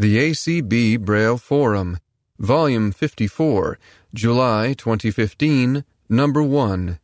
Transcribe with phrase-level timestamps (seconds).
[0.00, 1.98] The ACB Braille Forum,
[2.38, 3.80] Volume 54,
[4.14, 7.00] July 2015, Number 1.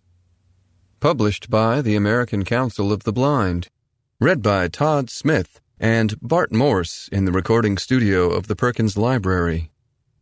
[1.00, 3.66] Published by the American Council of the Blind.
[4.20, 9.72] Read by Todd Smith and Bart Morse in the recording studio of the Perkins Library.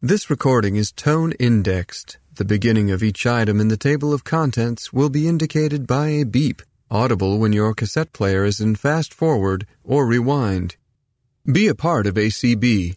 [0.00, 2.16] This recording is tone indexed.
[2.36, 6.24] The beginning of each item in the table of contents will be indicated by a
[6.24, 10.76] beep, audible when your cassette player is in fast forward or rewind.
[11.50, 12.94] Be a part of ACB.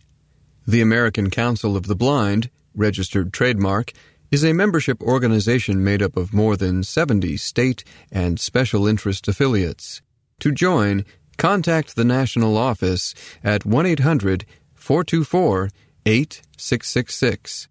[0.67, 3.91] The American Council of the Blind, registered trademark,
[4.29, 10.03] is a membership organization made up of more than 70 state and special interest affiliates.
[10.41, 11.05] To join,
[11.39, 15.69] contact the national office at 1 800 424
[16.05, 17.67] 8666.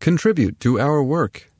[0.00, 1.50] Contribute to our work.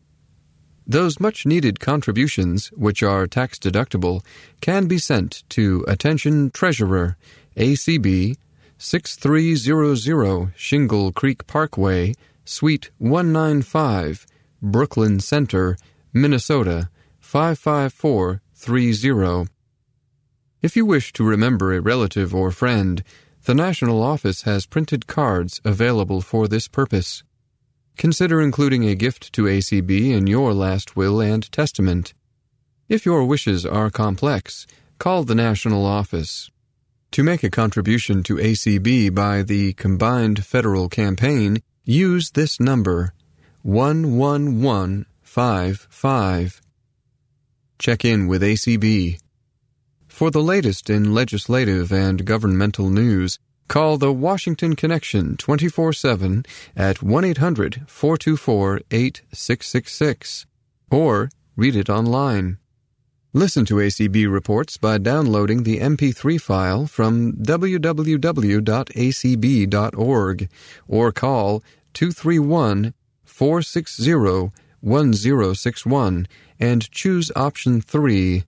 [0.87, 4.23] Those much needed contributions, which are tax deductible,
[4.61, 7.16] can be sent to Attention Treasurer,
[7.57, 8.37] ACB,
[8.77, 12.12] 6300 Shingle Creek Parkway,
[12.45, 14.27] Suite 195,
[14.60, 15.79] Brooklyn Center,
[16.12, 16.90] Minnesota
[17.21, 19.51] 55430.
[20.60, 23.02] If you wish to remember a relative or friend,
[23.45, 27.23] the National Office has printed cards available for this purpose.
[27.96, 32.12] Consider including a gift to ACB in your last will and testament.
[32.88, 34.66] If your wishes are complex,
[34.98, 36.50] call the National Office.
[37.12, 43.15] To make a contribution to ACB by the combined federal campaign, use this number
[43.62, 46.60] 11155.
[47.78, 49.20] Check in with ACB.
[50.09, 56.45] For the latest in legislative and governmental news, Call the Washington Connection 24 7
[56.76, 60.46] at 1 800 424 8666
[60.90, 62.59] or read it online.
[63.32, 68.09] Listen to ACB reports by downloading the MP3 file from www.acb.org
[70.87, 72.94] or call 231
[73.25, 74.12] 460
[74.81, 76.28] 1061
[76.60, 78.44] and choose option 3.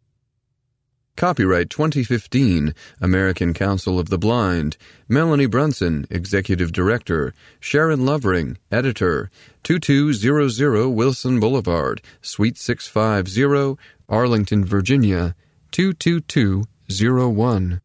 [1.15, 4.77] Copyright 2015, American Council of the Blind.
[5.07, 7.35] Melanie Brunson, Executive Director.
[7.59, 9.29] Sharon Lovering, Editor.
[9.63, 13.79] 2200 Wilson Boulevard, Suite 650,
[14.09, 15.35] Arlington, Virginia.
[15.71, 17.81] 22201.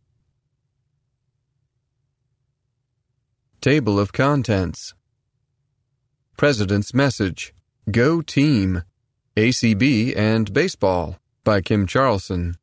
[3.60, 4.94] Table of Contents
[6.36, 7.52] President's Message
[7.90, 8.84] Go Team
[9.36, 12.56] ACB and Baseball by Kim Charlson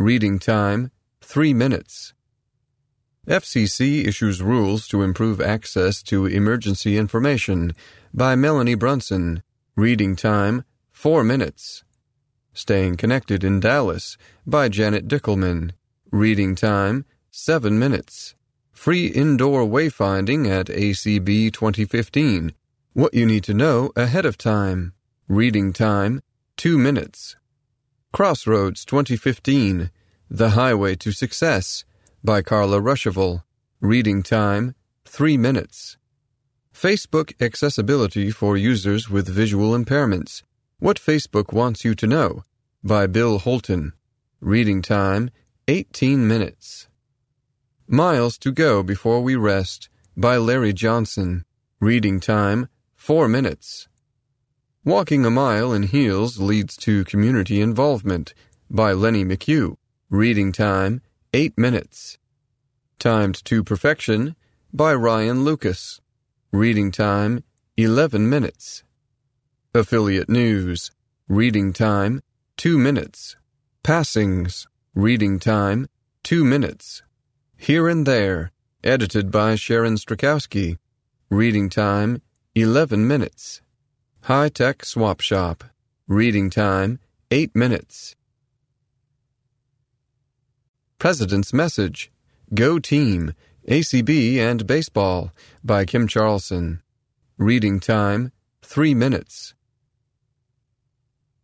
[0.00, 2.14] Reading time 3 minutes.
[3.28, 7.74] FCC issues rules to improve access to emergency information
[8.14, 9.42] by Melanie Brunson.
[9.76, 11.84] Reading time 4 minutes.
[12.54, 14.16] Staying Connected in Dallas
[14.46, 15.72] by Janet Dickelman.
[16.10, 18.34] Reading time 7 minutes.
[18.72, 22.54] Free indoor wayfinding at ACB 2015.
[22.94, 24.94] What you need to know ahead of time.
[25.28, 26.22] Reading time
[26.56, 27.36] 2 minutes.
[28.12, 29.88] Crossroads 2015
[30.28, 31.84] The Highway to Success
[32.24, 33.44] by Carla Ruschival.
[33.80, 35.96] Reading time 3 minutes.
[36.74, 40.42] Facebook Accessibility for Users with Visual Impairments
[40.80, 42.42] What Facebook Wants You to Know
[42.82, 43.92] by Bill Holton.
[44.40, 45.30] Reading time
[45.68, 46.88] 18 minutes.
[47.86, 51.44] Miles to Go Before We Rest by Larry Johnson.
[51.78, 53.86] Reading time 4 minutes.
[54.84, 58.32] Walking a Mile in Heels Leads to Community Involvement
[58.70, 59.76] by Lenny McHugh.
[60.08, 61.02] Reading time
[61.34, 62.16] 8 minutes.
[62.98, 64.36] Timed to Perfection
[64.72, 66.00] by Ryan Lucas.
[66.50, 67.44] Reading time
[67.76, 68.82] 11 minutes.
[69.74, 70.90] Affiliate News.
[71.28, 72.22] Reading time
[72.56, 73.36] 2 minutes.
[73.82, 74.66] Passings.
[74.94, 75.88] Reading time
[76.22, 77.02] 2 minutes.
[77.58, 78.50] Here and There.
[78.82, 80.78] Edited by Sharon Strzalkowski.
[81.28, 82.22] Reading time
[82.54, 83.60] 11 minutes.
[84.24, 85.64] High Tech Swap Shop.
[86.06, 87.00] Reading time
[87.30, 88.16] 8 minutes.
[90.98, 92.12] President's Message
[92.52, 93.32] Go Team
[93.66, 95.32] ACB and Baseball
[95.64, 96.82] by Kim Charlson.
[97.38, 99.54] Reading time 3 minutes.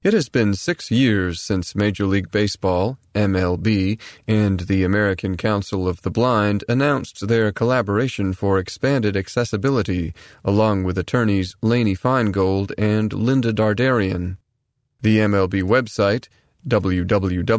[0.06, 3.98] It has been six years since Major League Baseball, MLB,
[4.28, 10.14] and the American Council of the Blind announced their collaboration for expanded accessibility,
[10.44, 14.36] along with attorneys Lainey Feingold and Linda Dardarian.
[15.02, 16.28] The MLB website,
[16.68, 17.50] www.mlb.com,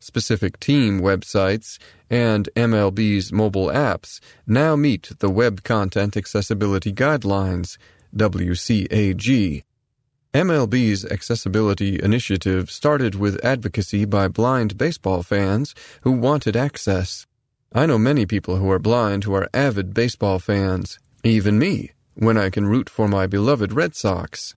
[0.00, 1.78] specific team websites,
[2.08, 7.76] and MLB's mobile apps now meet the Web Content Accessibility Guidelines,
[8.16, 9.62] WCAG
[10.34, 17.24] MLB's accessibility initiative started with advocacy by blind baseball fans who wanted access.
[17.72, 22.36] I know many people who are blind who are avid baseball fans, even me, when
[22.36, 24.56] I can root for my beloved Red Sox.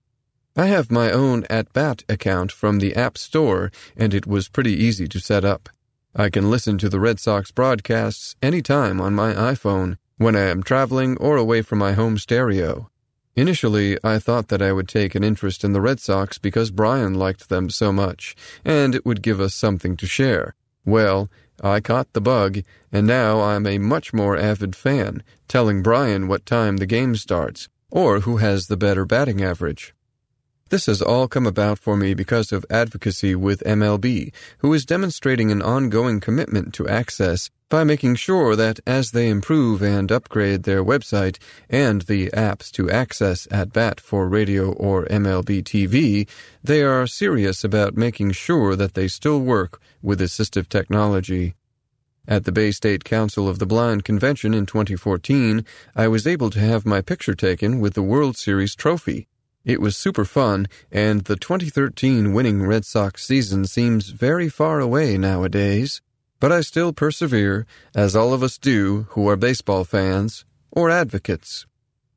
[0.56, 4.72] I have my own At Bat account from the App Store, and it was pretty
[4.72, 5.68] easy to set up.
[6.12, 10.64] I can listen to the Red Sox broadcasts anytime on my iPhone, when I am
[10.64, 12.90] traveling or away from my home stereo.
[13.38, 17.14] Initially, I thought that I would take an interest in the Red Sox because Brian
[17.14, 20.56] liked them so much, and it would give us something to share.
[20.84, 21.30] Well,
[21.62, 26.46] I caught the bug, and now I'm a much more avid fan, telling Brian what
[26.46, 29.94] time the game starts, or who has the better batting average.
[30.70, 35.50] This has all come about for me because of advocacy with MLB, who is demonstrating
[35.50, 40.84] an ongoing commitment to access by making sure that as they improve and upgrade their
[40.84, 41.38] website
[41.70, 46.28] and the apps to access at bat for radio or MLB TV,
[46.62, 51.54] they are serious about making sure that they still work with assistive technology.
[52.26, 55.64] At the Bay State Council of the Blind convention in 2014,
[55.96, 59.28] I was able to have my picture taken with the World Series trophy.
[59.68, 65.18] It was super fun, and the 2013 winning Red Sox season seems very far away
[65.18, 66.00] nowadays.
[66.40, 71.66] But I still persevere, as all of us do who are baseball fans or advocates.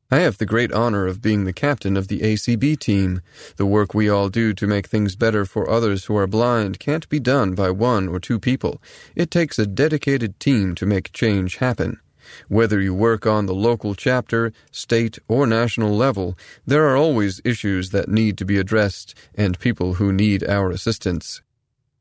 [0.09, 3.19] I have the great honor of being the captain of the ACB team.
[3.57, 7.09] The work we all do to make things better for others who are blind can't
[7.09, 8.81] be done by one or two people.
[9.13, 11.99] It takes a dedicated team to make change happen.
[12.47, 17.89] Whether you work on the local chapter, state, or national level, there are always issues
[17.91, 21.41] that need to be addressed and people who need our assistance.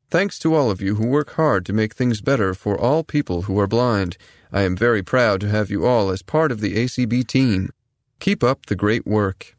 [0.09, 3.43] Thanks to all of you who work hard to make things better for all people
[3.43, 4.17] who are blind.
[4.51, 7.69] I am very proud to have you all as part of the ACB team.
[8.19, 9.55] Keep up the great work.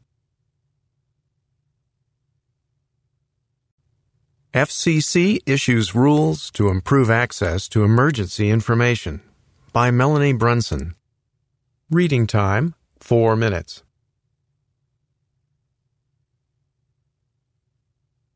[4.53, 9.21] FCC issues rules to improve access to emergency information
[9.73, 10.93] by Melanie Brunson.
[11.89, 13.81] Reading time 4 minutes.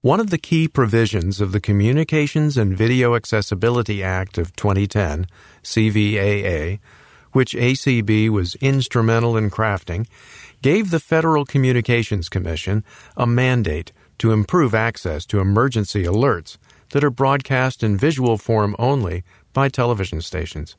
[0.01, 5.27] One of the key provisions of the Communications and Video Accessibility Act of 2010,
[5.61, 6.79] CVAA,
[7.33, 10.07] which ACB was instrumental in crafting,
[10.63, 12.83] gave the Federal Communications Commission
[13.15, 16.57] a mandate to improve access to emergency alerts
[16.93, 19.23] that are broadcast in visual form only
[19.53, 20.75] by television stations.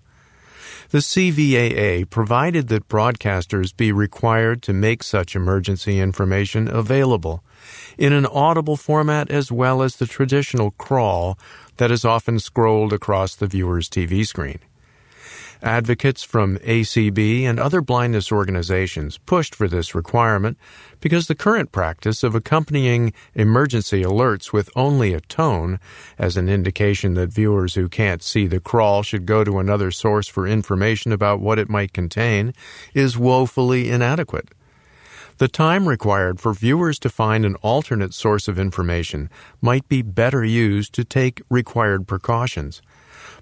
[0.91, 7.45] The CVAA provided that broadcasters be required to make such emergency information available
[7.99, 11.39] in an audible format as well as the traditional crawl
[11.77, 14.61] that is often scrolled across the viewer's TV screen.
[15.63, 20.57] Advocates from ACB and other blindness organizations pushed for this requirement
[21.01, 25.81] because the current practice of accompanying emergency alerts with only a tone
[26.17, 30.29] as an indication that viewers who can't see the crawl should go to another source
[30.29, 32.53] for information about what it might contain
[32.95, 34.51] is woefully inadequate.
[35.39, 40.45] The time required for viewers to find an alternate source of information might be better
[40.45, 42.83] used to take required precautions.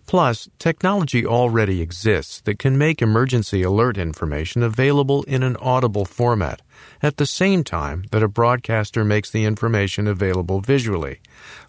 [0.07, 6.63] Plus, technology already exists that can make emergency alert information available in an audible format
[7.03, 11.21] at the same time that a broadcaster makes the information available visually,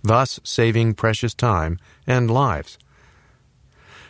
[0.03, 2.77] thus saving precious time and lives.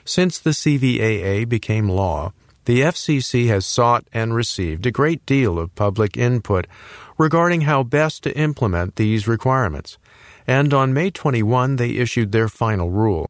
[0.03, 2.33] Since the CVAA became law,
[2.65, 6.67] the FCC has sought and received a great deal of public input
[7.17, 9.97] regarding how best to implement these requirements,
[10.45, 13.29] and on May 21 they issued their final rule.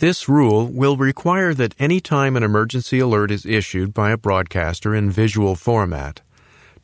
[0.00, 4.94] This rule will require that any time an emergency alert is issued by a broadcaster
[4.94, 6.20] in visual format,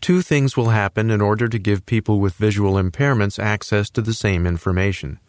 [0.00, 4.14] two things will happen in order to give people with visual impairments access to the
[4.14, 5.20] same information.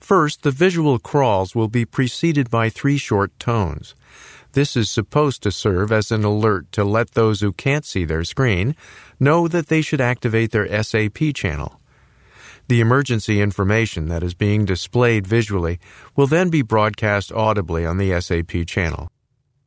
[0.00, 3.94] First, the visual crawls will be preceded by three short tones.
[4.54, 8.24] This is supposed to serve as an alert to let those who can't see their
[8.24, 8.74] screen
[9.20, 11.78] know that they should activate their SAP channel.
[12.72, 15.78] The emergency information that is being displayed visually
[16.16, 19.10] will then be broadcast audibly on the SAP channel.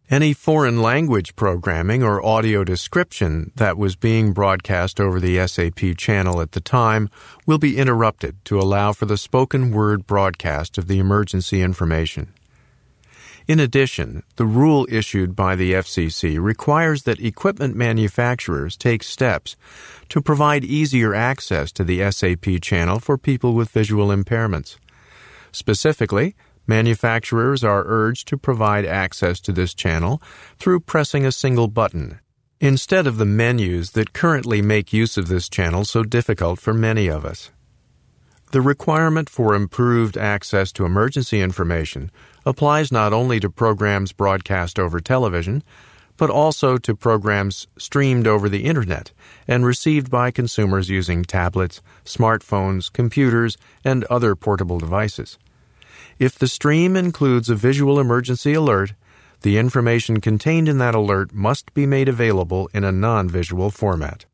[0.09, 6.41] Any foreign language programming or audio description that was being broadcast over the SAP channel
[6.41, 7.11] at the time
[7.45, 12.33] will be interrupted to allow for the spoken word broadcast of the emergency information.
[13.47, 19.55] In addition, the rule issued by the FCC requires that equipment manufacturers take steps
[20.09, 24.77] to provide easier access to the SAP channel for people with visual impairments.
[25.51, 26.35] Specifically,
[26.67, 30.21] Manufacturers are urged to provide access to this channel
[30.57, 32.19] through pressing a single button,
[32.59, 37.07] instead of the menus that currently make use of this channel so difficult for many
[37.07, 37.51] of us.
[38.51, 42.09] The requirement for improved access to emergency information
[42.45, 45.63] applies not only to programs broadcast over television,
[46.17, 49.11] but also to programs streamed over the Internet
[49.47, 55.37] and received by consumers using tablets, smartphones, computers, and other portable devices.
[56.17, 58.93] If the stream includes a visual emergency alert,
[59.41, 64.25] the information contained in that alert must be made available in a non visual format.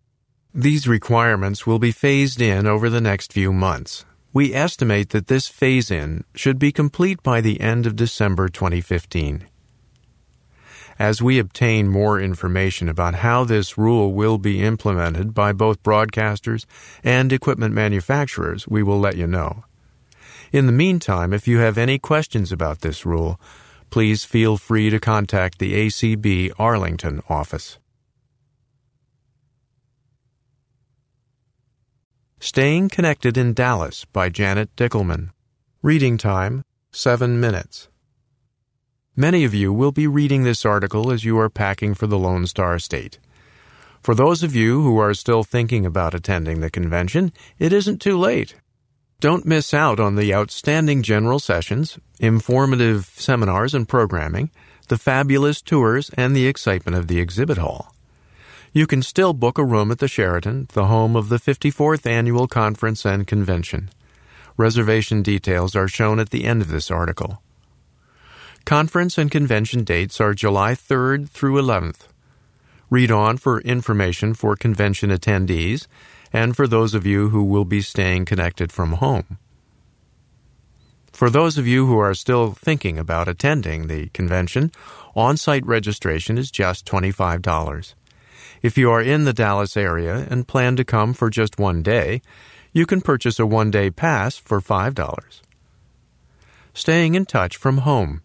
[0.54, 4.06] These requirements will be phased in over the next few months.
[4.34, 9.48] We estimate that this phase in should be complete by the end of December 2015.
[11.01, 16.67] As we obtain more information about how this rule will be implemented by both broadcasters
[17.03, 19.65] and equipment manufacturers, we will let you know.
[20.51, 23.41] In the meantime, if you have any questions about this rule,
[23.89, 27.79] please feel free to contact the ACB Arlington office.
[32.39, 35.31] Staying Connected in Dallas by Janet Dickelman.
[35.81, 37.88] Reading time 7 minutes.
[39.15, 42.48] Many of you will be reading this article as you are packing for the Lone
[42.48, 43.20] Star State.
[44.01, 48.18] For those of you who are still thinking about attending the convention, it isn't too
[48.18, 48.56] late.
[49.20, 54.50] Don't miss out on the outstanding general sessions, informative seminars and programming,
[54.88, 57.94] the fabulous tours, and the excitement of the exhibit hall.
[58.72, 62.48] You can still book a room at the Sheraton, the home of the 54th Annual
[62.48, 63.89] Conference and Convention.
[64.56, 67.41] Reservation details are shown at the end of this article.
[68.65, 72.08] Conference and convention dates are July 3rd through 11th.
[72.89, 75.88] Read on for information for convention attendees
[76.32, 79.38] and for those of you who will be staying connected from home.
[81.12, 84.72] For those of you who are still thinking about attending the convention,
[85.15, 87.94] on site registration is just $25.
[88.62, 92.22] If you are in the Dallas area and plan to come for just one day,
[92.72, 95.41] you can purchase a one day pass for $5.
[96.74, 98.22] Staying in touch from home.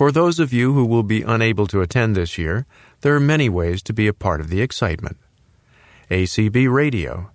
[0.00, 2.64] For those of you who will be unable to attend this year,
[3.02, 5.18] there are many ways to be a part of the excitement.
[6.10, 7.30] ACB Radio.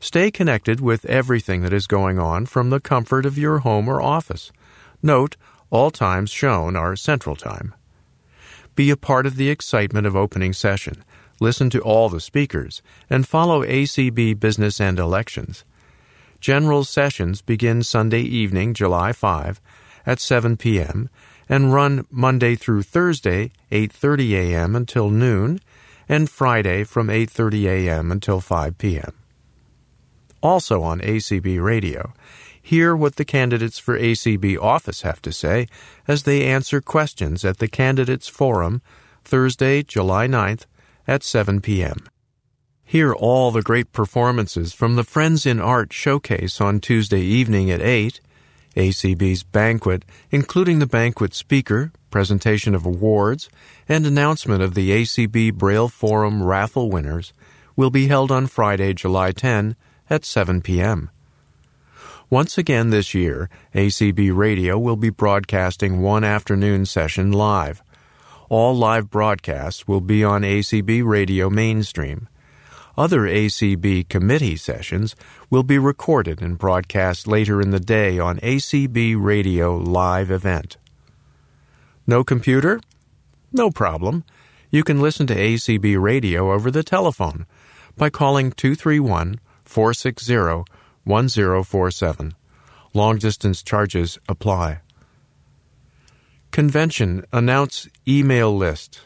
[0.00, 4.02] Stay connected with everything that is going on from the comfort of your home or
[4.02, 4.50] office.
[5.00, 5.36] Note,
[5.70, 7.76] all times shown are Central Time.
[8.74, 11.04] Be a part of the excitement of opening session.
[11.38, 15.64] Listen to all the speakers and follow ACB Business and Elections.
[16.40, 19.60] General sessions begin Sunday evening, July 5
[20.04, 21.08] at 7 p.m.
[21.50, 24.76] and run Monday through Thursday, 8:30 a.m.
[24.76, 25.60] until noon
[26.08, 28.12] and Friday from 8:30 a.m.
[28.12, 29.12] until 5 p.m.
[30.42, 32.14] Also on ACB Radio,
[32.62, 35.66] hear what the candidates for ACB office have to say
[36.06, 38.80] as they answer questions at the Candidates Forum
[39.24, 40.66] Thursday, July 9th
[41.06, 42.08] at 7 p.m.
[42.84, 47.82] Hear all the great performances from the Friends in Art showcase on Tuesday evening at
[47.82, 48.20] 8
[48.76, 53.48] ACB's banquet, including the banquet speaker, presentation of awards,
[53.88, 57.32] and announcement of the ACB Braille Forum raffle winners,
[57.76, 59.76] will be held on Friday, July 10
[60.08, 61.10] at 7 p.m.
[62.28, 67.82] Once again this year, ACB Radio will be broadcasting one afternoon session live.
[68.48, 72.28] All live broadcasts will be on ACB Radio Mainstream.
[72.96, 75.14] Other ACB committee sessions
[75.48, 80.76] will be recorded and broadcast later in the day on ACB Radio Live Event.
[82.06, 82.80] No computer?
[83.52, 84.24] No problem.
[84.70, 87.46] You can listen to ACB Radio over the telephone
[87.96, 90.64] by calling 231 460
[91.04, 92.34] 1047.
[92.92, 94.80] Long distance charges apply.
[96.50, 99.02] Convention Announce Email List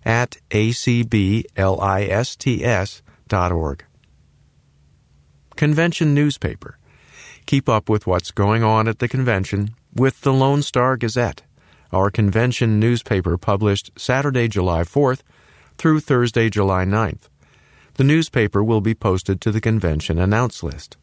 [0.03, 1.51] at A-C-B-L-I-S-T-S
[3.27, 3.85] dot org.
[5.55, 6.79] Convention Newspaper.
[7.51, 11.41] Keep up with what's going on at the convention with the Lone Star Gazette,
[11.91, 15.19] our convention newspaper published Saturday, July 4th
[15.77, 17.27] through Thursday, July 9th.
[17.95, 20.95] The newspaper will be posted to the convention announce list.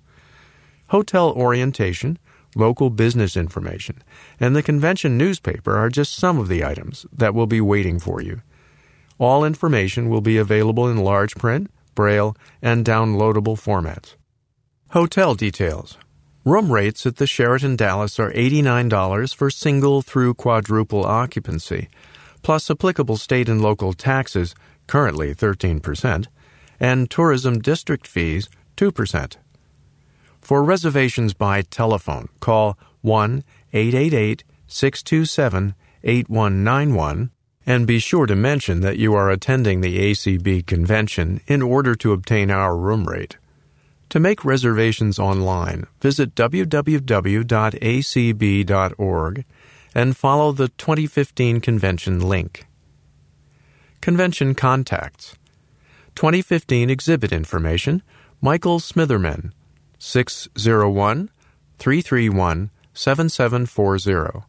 [0.87, 2.17] Hotel orientation,
[2.55, 4.01] local business information,
[4.39, 8.21] and the convention newspaper are just some of the items that will be waiting for
[8.21, 8.41] you.
[9.17, 14.15] All information will be available in large print, braille, and downloadable formats.
[14.89, 15.97] Hotel details.
[16.43, 21.87] Room rates at the Sheraton Dallas are $89 for single through quadruple occupancy,
[22.41, 24.55] plus applicable state and local taxes,
[24.87, 26.25] currently 13%,
[26.79, 29.35] and tourism district fees, 2%.
[30.41, 37.31] For reservations by telephone, call 1 888 627 8191
[37.65, 42.11] and be sure to mention that you are attending the ACB convention in order to
[42.11, 43.37] obtain our room rate.
[44.09, 46.65] To make reservations online, visit www.acb.org
[49.93, 52.65] and follow the 2015 convention link.
[54.01, 55.37] Convention contacts
[56.15, 58.01] 2015 exhibit information
[58.41, 59.51] Michael Smitherman
[60.03, 61.29] 601
[61.77, 64.45] 331 7740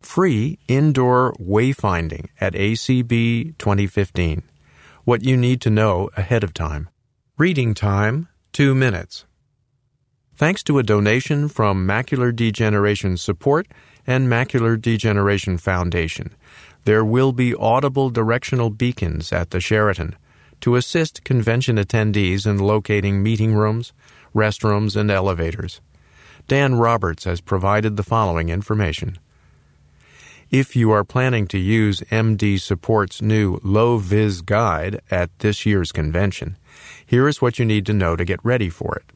[0.00, 4.42] Free indoor wayfinding at ACB 2015
[5.04, 6.88] what you need to know ahead of time.
[7.38, 9.24] Reading time, 2 minutes.
[10.36, 13.68] Thanks to a donation from Macular Degeneration Support
[14.06, 16.34] and Macular Degeneration Foundation,
[16.84, 20.16] there will be audible directional beacons at the Sheraton
[20.60, 23.92] to assist convention attendees in locating meeting rooms,
[24.34, 25.80] restrooms, and elevators.
[26.48, 29.18] Dan Roberts has provided the following information.
[30.50, 36.56] If you are planning to use MD Support's new LowViz guide at this year's convention,
[37.06, 39.12] here is what you need to know to get ready for it.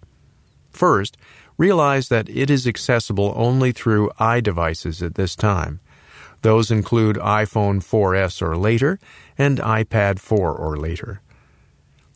[0.71, 1.17] First,
[1.59, 5.81] realize that it is accessible only through iDevices at this time.
[6.43, 9.01] Those include iPhone 4S or later
[9.37, 11.21] and iPad 4 or later.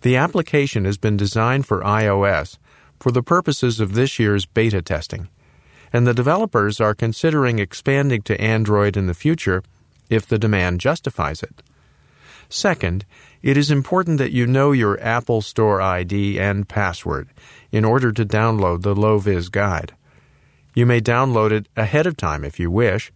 [0.02, 2.58] The application has been designed for iOS
[3.00, 5.28] for the purposes of this year's beta testing
[5.92, 9.62] and the developers are considering expanding to Android in the future
[10.08, 11.62] if the demand justifies it.
[12.48, 13.04] Second,
[13.42, 17.28] it is important that you know your Apple Store ID and password
[17.70, 19.94] in order to download the LowViz guide.
[20.74, 23.12] You may download it ahead of time if you wish,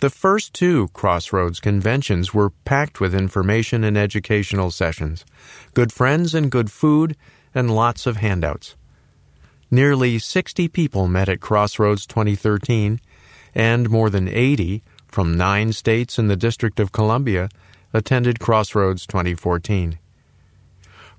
[0.00, 5.24] The first two Crossroads conventions were packed with information and educational sessions,
[5.72, 7.16] good friends and good food,
[7.54, 8.74] and lots of handouts.
[9.70, 13.00] Nearly 60 people met at Crossroads 2013,
[13.54, 17.48] and more than 80 from nine states and the District of Columbia
[17.92, 19.98] attended Crossroads 2014.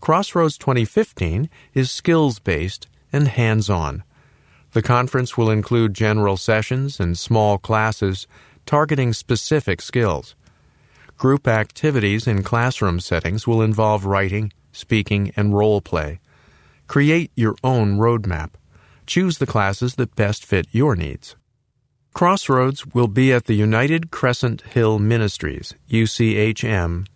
[0.01, 4.03] Crossroads 2015 is skills based and hands on.
[4.73, 8.27] The conference will include general sessions and small classes
[8.65, 10.35] targeting specific skills.
[11.17, 16.19] Group activities in classroom settings will involve writing, speaking, and role play.
[16.87, 18.51] Create your own roadmap.
[19.07, 21.35] Choose the classes that best fit your needs.
[22.13, 27.07] Crossroads will be at the United Crescent Hill Ministries, UCHM,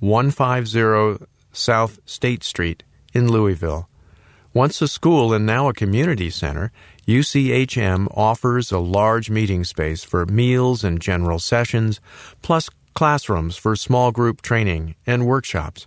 [0.00, 3.88] 150 South State Street in Louisville.
[4.54, 6.72] Once a school and now a community center,
[7.06, 12.00] UCHM offers a large meeting space for meals and general sessions,
[12.42, 15.86] plus classrooms for small group training and workshops.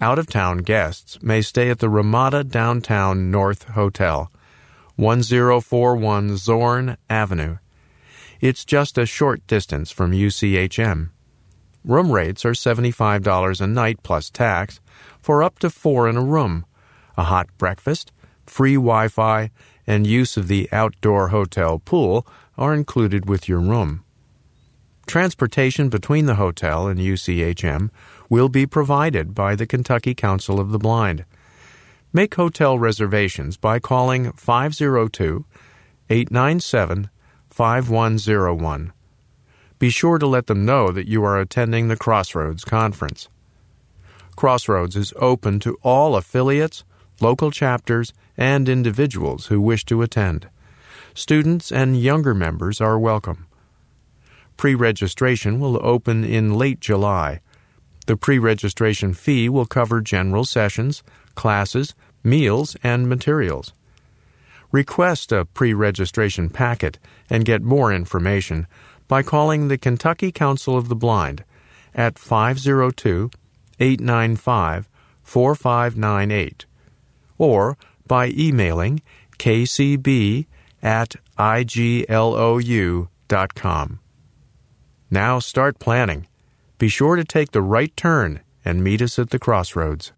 [0.00, 4.30] Out of town guests may stay at the Ramada Downtown North Hotel,
[4.96, 7.58] 1041 Zorn Avenue,
[8.40, 11.10] it's just a short distance from UCHM.
[11.84, 14.80] Room rates are $75 a night plus tax
[15.20, 16.66] for up to four in a room.
[17.16, 18.12] A hot breakfast,
[18.44, 19.50] free Wi Fi,
[19.86, 22.26] and use of the outdoor hotel pool
[22.58, 24.02] are included with your room.
[25.06, 27.90] Transportation between the hotel and UCHM
[28.28, 31.24] will be provided by the Kentucky Council of the Blind.
[32.12, 35.44] Make hotel reservations by calling 502
[36.08, 37.10] 897
[37.50, 38.92] 5101.
[39.78, 43.28] Be sure to let them know that you are attending the Crossroads Conference.
[44.34, 46.84] Crossroads is open to all affiliates,
[47.20, 50.48] local chapters, and individuals who wish to attend.
[51.14, 53.46] Students and younger members are welcome.
[54.56, 57.40] Pre registration will open in late July.
[58.06, 61.02] The pre registration fee will cover general sessions,
[61.34, 63.72] classes, meals, and materials.
[64.72, 66.98] Request a pre registration packet
[67.30, 68.66] and get more information
[69.08, 71.44] by calling the Kentucky Council of the Blind
[71.94, 73.30] at 502
[73.78, 74.88] 895
[75.22, 76.66] 4598
[77.38, 79.02] or by emailing
[79.38, 80.46] kcb
[80.82, 83.08] at iglou.com.
[85.10, 86.26] Now start planning.
[86.78, 90.12] Be sure to take the right turn and meet us at the crossroads.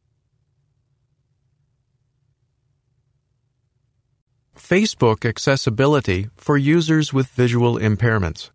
[4.57, 8.51] Facebook accessibility for users with visual impairments.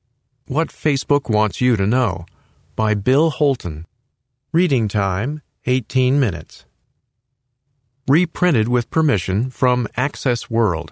[0.47, 2.25] What Facebook wants you to know
[2.75, 3.85] by Bill Holton.
[4.51, 6.65] Reading time 18 minutes.
[8.09, 10.91] Reprinted with permission from Access World,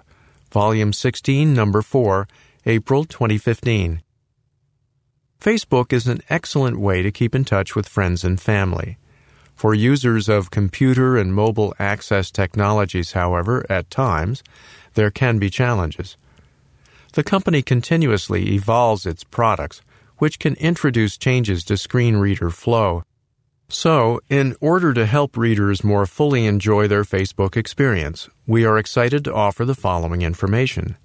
[0.49, 2.25] Volume 16, Number 4,
[2.65, 4.01] April 2015.
[5.37, 8.97] Facebook is an excellent way to keep in touch with friends and family.
[9.53, 14.41] For users of computer and mobile access technologies, however, at times,
[14.93, 16.15] there can be challenges.
[17.11, 19.81] The company continuously evolves its products,
[20.19, 23.03] which can introduce changes to screen reader flow.
[23.73, 29.23] So, in order to help readers more fully enjoy their Facebook experience, we are excited
[29.23, 30.97] to offer the following information.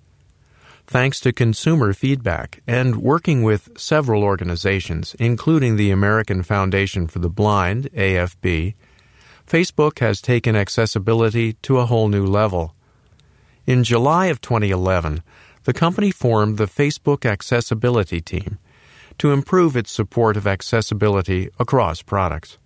[0.85, 7.31] Thanks to consumer feedback and working with several organizations, including the American Foundation for the
[7.31, 8.75] Blind, AFB,
[9.47, 12.75] Facebook has taken accessibility to a whole new level.
[13.65, 15.23] In July of 2011,
[15.63, 18.59] the company formed the Facebook Accessibility Team
[19.19, 22.59] to improve its support of accessibility across products.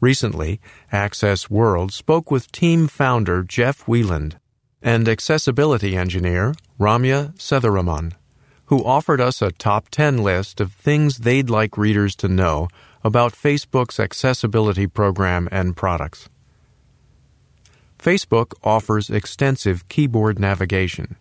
[0.00, 4.38] Recently, Access World spoke with team founder Jeff Wieland
[4.82, 8.12] and accessibility engineer Ramya Sethuraman,
[8.66, 12.68] who offered us a top 10 list of things they'd like readers to know
[13.04, 16.28] about Facebook's accessibility program and products.
[17.98, 21.16] Facebook offers extensive keyboard navigation.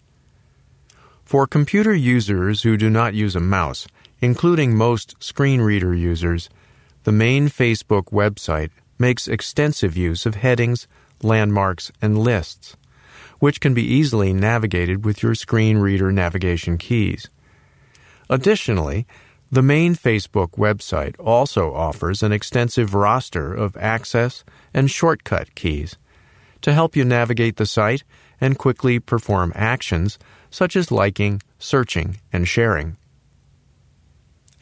[1.23, 3.87] For computer users who do not use a mouse,
[4.21, 6.49] including most screen reader users,
[7.03, 10.87] the main Facebook website makes extensive use of headings,
[11.21, 12.75] landmarks, and lists
[13.41, 17.27] which can be easily navigated with your screen reader navigation keys.
[18.29, 19.07] Additionally,
[19.51, 24.43] the main Facebook website also offers an extensive roster of access
[24.75, 25.97] and shortcut keys
[26.61, 28.03] to help you navigate the site
[28.39, 30.19] and quickly perform actions
[30.51, 32.95] such as liking, searching, and sharing.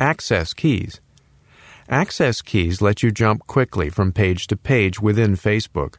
[0.01, 1.01] Access keys.
[1.89, 5.95] Access keys let you jump quickly from page to page within Facebook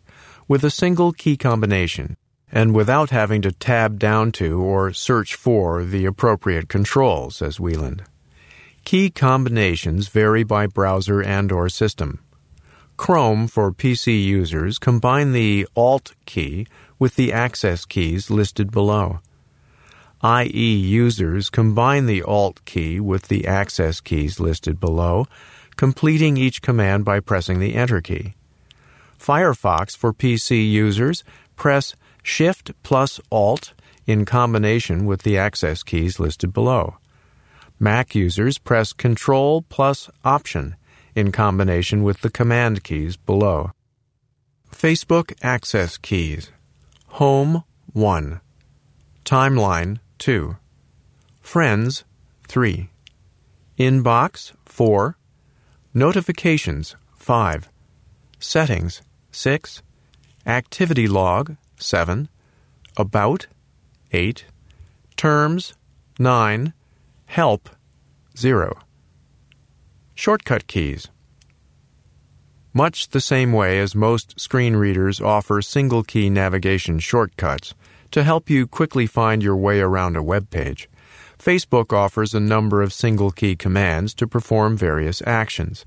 [0.48, 2.16] with a single key combination
[2.50, 8.02] and without having to tab down to or search for the appropriate control, says Wieland.
[8.84, 12.20] Key combinations vary by browser and or system.
[12.96, 16.66] Chrome for PC users combine the Alt key
[16.98, 19.20] with the access keys listed below.
[20.22, 25.26] IE users combine the Alt key with the access keys listed below,
[25.76, 28.34] completing each command by pressing the Enter key.
[29.18, 31.24] Firefox for PC users
[31.56, 33.72] press Shift plus Alt
[34.06, 36.96] in combination with the access keys listed below.
[37.78, 40.76] Mac users press Control plus Option
[41.14, 43.72] in combination with the command keys below.
[44.70, 46.50] Facebook access keys
[47.06, 48.40] Home 1
[49.24, 50.54] Timeline 2
[51.40, 52.04] Friends
[52.46, 52.90] 3
[53.78, 55.16] Inbox 4
[55.94, 57.70] Notifications 5
[58.38, 59.00] Settings
[59.32, 59.82] 6
[60.46, 62.28] Activity log 7.
[62.98, 63.46] About
[64.12, 64.44] 8.
[65.16, 65.72] Terms
[66.18, 66.74] 9.
[67.24, 67.70] Help
[68.36, 68.78] 0.
[70.14, 71.08] Shortcut keys.
[72.74, 77.72] Much the same way as most screen readers offer single key navigation shortcuts
[78.10, 80.88] to help you quickly find your way around a web page,
[81.38, 85.86] Facebook offers a number of single key commands to perform various actions.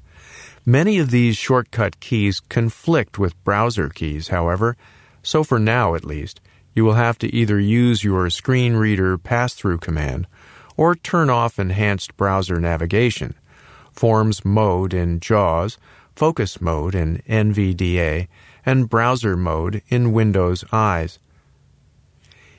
[0.65, 4.75] Many of these shortcut keys conflict with browser keys, however,
[5.21, 6.41] so for now, at least,
[6.73, 10.25] you will have to either use your screen reader pass-through command
[10.75, 13.35] or turn off enhanced browser navigation,
[13.91, 15.77] forms mode in JAWS,
[16.15, 18.27] focus mode in NVDA,
[18.65, 21.19] and browser mode in Windows Eyes.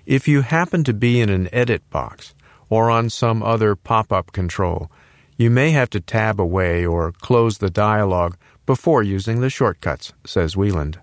[0.06, 2.34] If you happen to be in an edit box
[2.68, 4.90] or on some other pop-up control,
[5.36, 8.34] you may have to tab away or close the dialog
[8.66, 11.00] before using the shortcuts, says Wieland.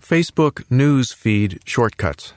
[0.00, 2.32] Facebook News Feed Shortcuts.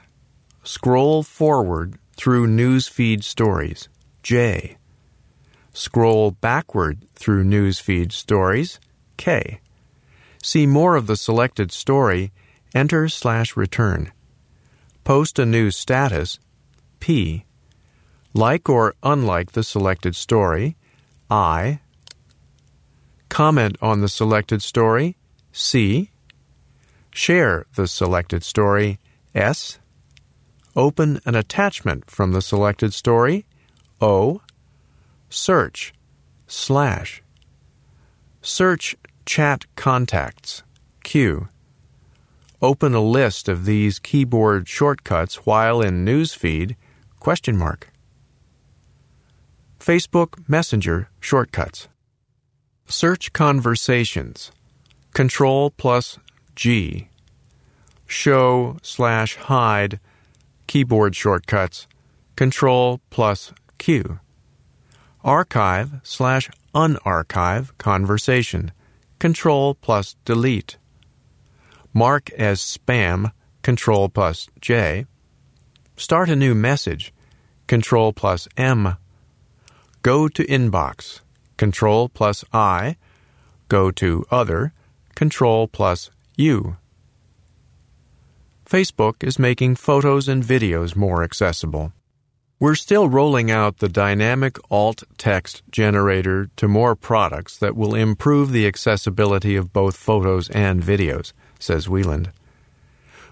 [0.63, 3.87] Scroll forward through News Feed Stories.
[4.23, 4.77] J.
[5.73, 8.79] Scroll backward through News Feed Stories.
[9.17, 9.61] K.
[10.43, 12.31] See more of the selected story.
[12.75, 14.11] Enter slash return.
[15.03, 16.39] Post a new status.
[16.99, 17.45] P.
[18.33, 20.77] Like or unlike the selected story.
[21.29, 21.79] I.
[23.29, 25.17] Comment on the selected story.
[25.51, 26.11] C.
[27.11, 28.99] Share the selected story
[29.33, 29.79] S.
[30.75, 33.45] Open an attachment from the selected story
[33.99, 34.41] O.
[35.29, 35.93] Search
[36.47, 37.23] slash.
[38.41, 40.63] Search chat contacts
[41.03, 41.47] Q.
[42.63, 46.75] Open a list of these keyboard shortcuts while in Newsfeed
[47.19, 47.91] question mark.
[49.79, 51.87] Facebook Messenger shortcuts.
[52.85, 54.51] Search conversations.
[55.15, 56.19] Control plus
[56.55, 57.09] G.
[58.05, 59.99] Show slash hide
[60.67, 61.87] keyboard shortcuts
[62.35, 64.19] Control plus Q.
[65.23, 68.71] Archive slash unarchive conversation
[69.17, 70.77] Control plus delete.
[71.93, 73.31] Mark as spam
[73.63, 75.05] Control plus J.
[75.97, 77.13] Start a new message
[77.67, 78.97] Control plus M.
[80.01, 81.21] Go to inbox
[81.57, 82.95] Control plus I.
[83.67, 84.73] Go to other
[85.15, 86.77] Control plus U.
[88.65, 91.91] Facebook is making photos and videos more accessible.
[92.57, 98.51] We're still rolling out the dynamic alt text generator to more products that will improve
[98.51, 102.31] the accessibility of both photos and videos, says Wieland.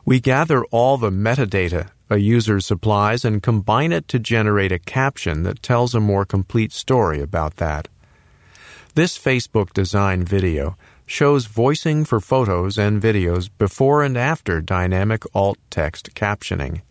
[0.06, 5.44] We gather all the metadata a user supplies and combine it to generate a caption
[5.44, 7.88] that tells a more complete story about that.
[8.96, 15.58] This Facebook design video shows voicing for photos and videos before and after dynamic alt
[15.70, 16.82] text captioning.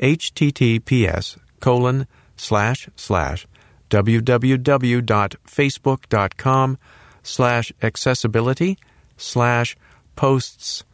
[0.00, 3.46] https colon slash slash
[3.90, 6.78] www.facebook.com
[7.22, 8.78] slash accessibility
[9.16, 9.76] slash
[10.16, 10.84] posts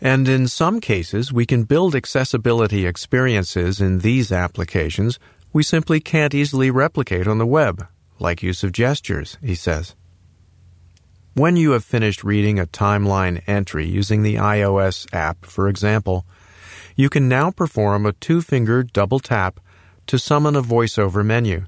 [0.00, 5.18] And in some cases, we can build accessibility experiences in these applications
[5.56, 9.94] we simply can't easily replicate on the web, like use of gestures, he says.
[11.32, 16.26] When you have finished reading a timeline entry using the iOS app, for example,
[16.94, 19.58] you can now perform a two finger double tap
[20.08, 21.64] to summon a voiceover menu,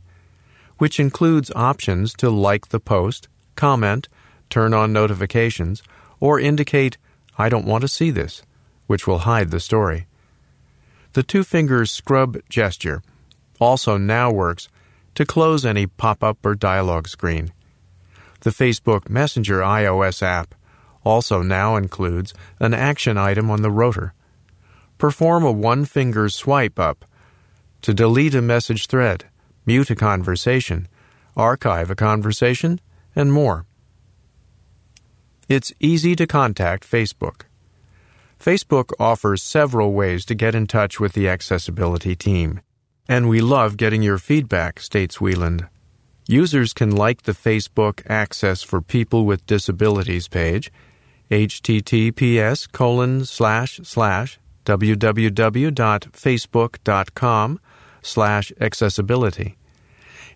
[0.77, 4.07] which includes options to like the post, comment,
[4.51, 5.83] turn on notifications,
[6.21, 6.99] or indicate,
[7.39, 8.43] I don't want to see this,
[8.89, 10.07] which will hide the story.
[11.13, 13.03] The two fingers scrub gesture
[13.61, 14.69] also now works
[15.15, 17.53] to close any pop up or dialog screen.
[18.41, 20.55] The Facebook Messenger iOS app
[21.05, 24.15] also now includes an action item on the rotor.
[24.99, 27.05] Perform a one finger swipe up
[27.83, 29.25] to delete a message thread,
[29.65, 30.89] mute a conversation,
[31.37, 32.81] archive a conversation,
[33.15, 33.65] and more.
[35.49, 37.43] It's easy to contact Facebook.
[38.39, 42.61] Facebook offers several ways to get in touch with the accessibility team.
[43.09, 45.67] And we love getting your feedback, states Wieland.
[46.27, 50.71] Users can like the Facebook Access for People with Disabilities page,
[51.31, 57.61] https colon slash slash www.facebook.com
[58.03, 59.57] slash accessibility,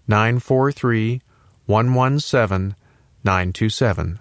[0.08, 1.22] 943
[1.66, 2.76] 117
[3.24, 4.20] 927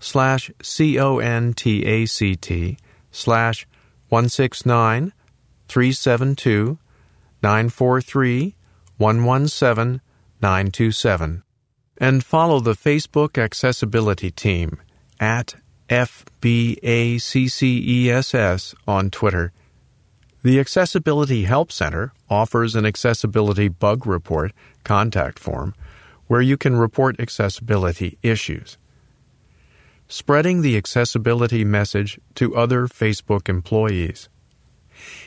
[0.00, 2.76] slash contact
[3.10, 3.66] slash
[4.08, 5.12] 169
[5.68, 6.78] 372
[7.42, 8.54] 943
[8.98, 10.00] 117
[10.40, 11.42] 927
[11.98, 14.80] and follow the Facebook accessibility team
[15.20, 15.54] at
[15.88, 16.34] FBACCESS
[18.88, 19.52] on Twitter.
[20.42, 24.52] The Accessibility Help Center offers an accessibility bug report
[24.82, 25.76] contact form
[26.26, 28.78] where you can report accessibility issues.
[30.08, 34.28] Spreading the accessibility message to other Facebook employees.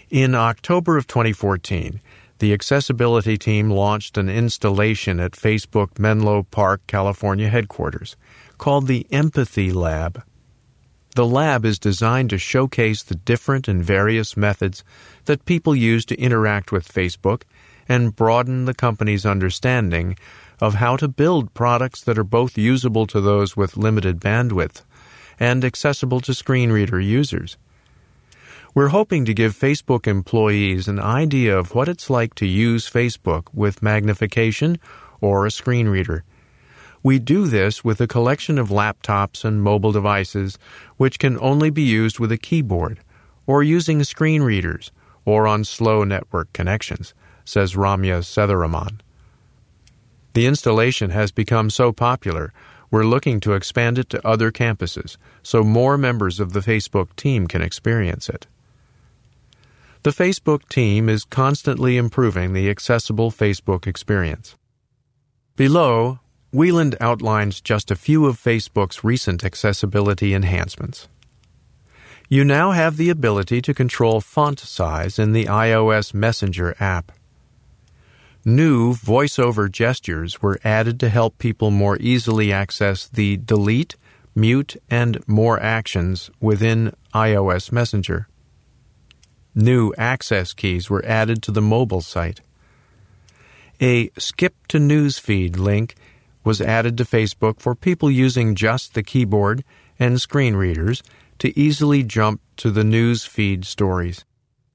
[0.09, 2.01] In October of 2014,
[2.39, 8.15] the accessibility team launched an installation at Facebook Menlo Park, California headquarters
[8.57, 10.23] called the Empathy Lab.
[11.15, 14.83] The lab is designed to showcase the different and various methods
[15.25, 17.43] that people use to interact with Facebook
[17.88, 20.17] and broaden the company's understanding
[20.59, 24.83] of how to build products that are both usable to those with limited bandwidth
[25.39, 27.57] and accessible to screen reader users.
[28.76, 33.43] We're hoping to give Facebook employees an idea of what it's like to use Facebook
[33.53, 34.80] with magnification
[35.21, 36.26] or a screen reader.
[37.01, 40.59] We do this with a collection of laptops and mobile devices
[40.97, 42.99] which can only be used with a keyboard,
[43.47, 44.91] or using screen readers,
[45.23, 47.13] or on slow network connections,
[47.45, 48.99] says Ramya Sethuraman.
[50.34, 52.51] The installation has become so popular,
[52.91, 57.47] we're looking to expand it to other campuses so more members of the Facebook team
[57.47, 58.47] can experience it.
[60.05, 64.55] The Facebook team is constantly improving the accessible Facebook experience.
[65.55, 66.19] Below,
[66.51, 71.07] Wieland outlines just a few of Facebook's recent accessibility enhancements.
[72.29, 77.11] You now have the ability to control font size in the iOS Messenger app.
[78.45, 83.95] New voiceover gestures were added to help people more easily access the delete,
[84.35, 88.27] mute, and more actions within iOS Messenger.
[89.57, 92.41] New access keys were added to the mobile site.
[93.81, 95.95] A skip to newsfeed link
[96.43, 99.63] was added to Facebook for people using just the keyboard
[99.97, 101.01] and screen readers
[101.39, 104.25] to easily jump to the news feed stories.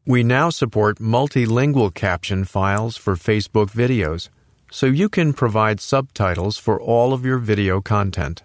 [0.06, 4.30] We now support multilingual caption files for Facebook videos,
[4.70, 8.42] so you can provide subtitles for all of your video content.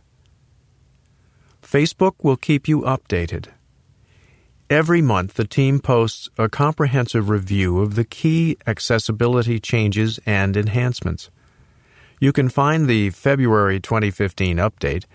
[1.61, 3.47] Facebook will keep you updated
[4.67, 11.29] Every month, the team posts a comprehensive review of the key accessibility changes and enhancements.
[12.19, 15.05] You can find the February 2015 update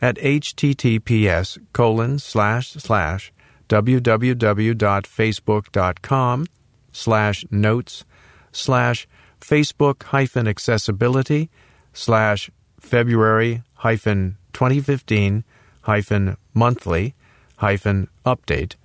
[0.00, 3.34] at https colon slash slash
[3.68, 6.46] www.facebook.com
[6.90, 8.04] slash notes
[8.52, 9.06] slash
[9.42, 11.50] facebook hyphen accessibility
[11.92, 15.44] slash February hyphen 2015
[15.82, 17.14] hyphen monthly
[17.56, 18.76] hyphen update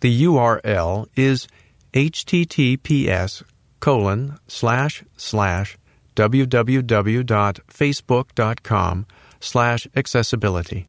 [0.00, 1.48] The URL is
[1.94, 3.42] https
[3.80, 5.78] colon slash slash
[6.16, 9.06] www.facebook.com
[9.40, 10.88] slash accessibility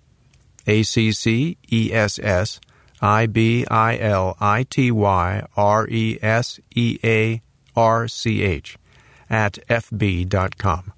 [0.68, 2.60] A C C E S S
[3.02, 7.42] I B I L I T Y R E S E A
[7.76, 8.78] R C H
[9.30, 10.94] at fb.com.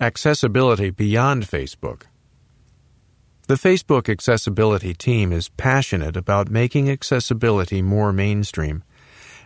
[0.00, 2.02] Accessibility beyond Facebook.
[3.48, 8.84] The Facebook accessibility team is passionate about making accessibility more mainstream,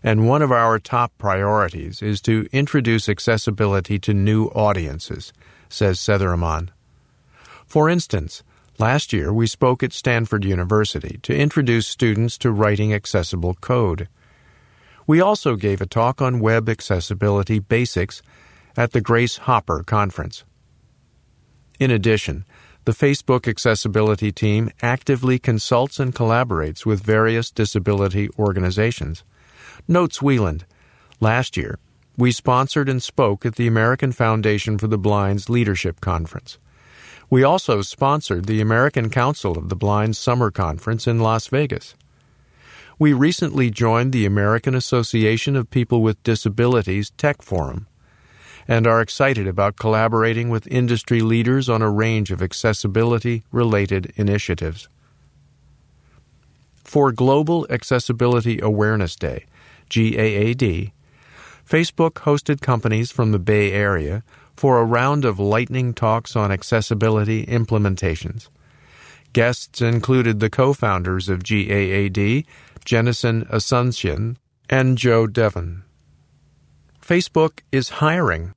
[0.02, 5.32] and one of our top priorities is to introduce accessibility to new audiences,
[5.68, 6.68] says Sethuraman.
[7.66, 8.42] For instance,
[8.78, 14.08] last year we spoke at Stanford University to introduce students to writing accessible code.
[15.06, 18.22] We also gave a talk on web accessibility basics
[18.76, 20.44] at the Grace Hopper Conference.
[21.78, 22.44] In addition,
[22.86, 29.24] the Facebook accessibility team actively consults and collaborates with various disability organizations.
[29.88, 30.64] Notes Wieland.
[31.20, 31.78] Last year,
[32.16, 36.58] we sponsored and spoke at the American Foundation for the Blind's Leadership Conference.
[37.28, 41.96] We also sponsored the American Council of the Blind Summer Conference in Las Vegas.
[43.00, 47.88] We recently joined the American Association of People with Disabilities Tech Forum
[48.68, 54.88] and are excited about collaborating with industry leaders on a range of accessibility related initiatives.
[56.84, 59.46] For Global Accessibility Awareness Day,
[59.90, 60.92] GAAD,
[61.68, 64.22] Facebook hosted companies from the Bay Area
[64.56, 68.48] for a round of lightning talks on accessibility implementations.
[69.32, 72.46] Guests included the co founders of GAAD,
[72.84, 74.36] Jennison Asuncion,
[74.70, 75.84] and Joe Devon.
[77.02, 78.54] Facebook is hiring.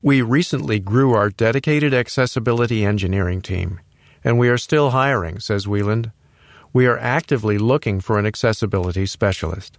[0.00, 3.80] We recently grew our dedicated accessibility engineering team,
[4.24, 6.12] and we are still hiring, says Wieland.
[6.72, 9.78] We are actively looking for an accessibility specialist.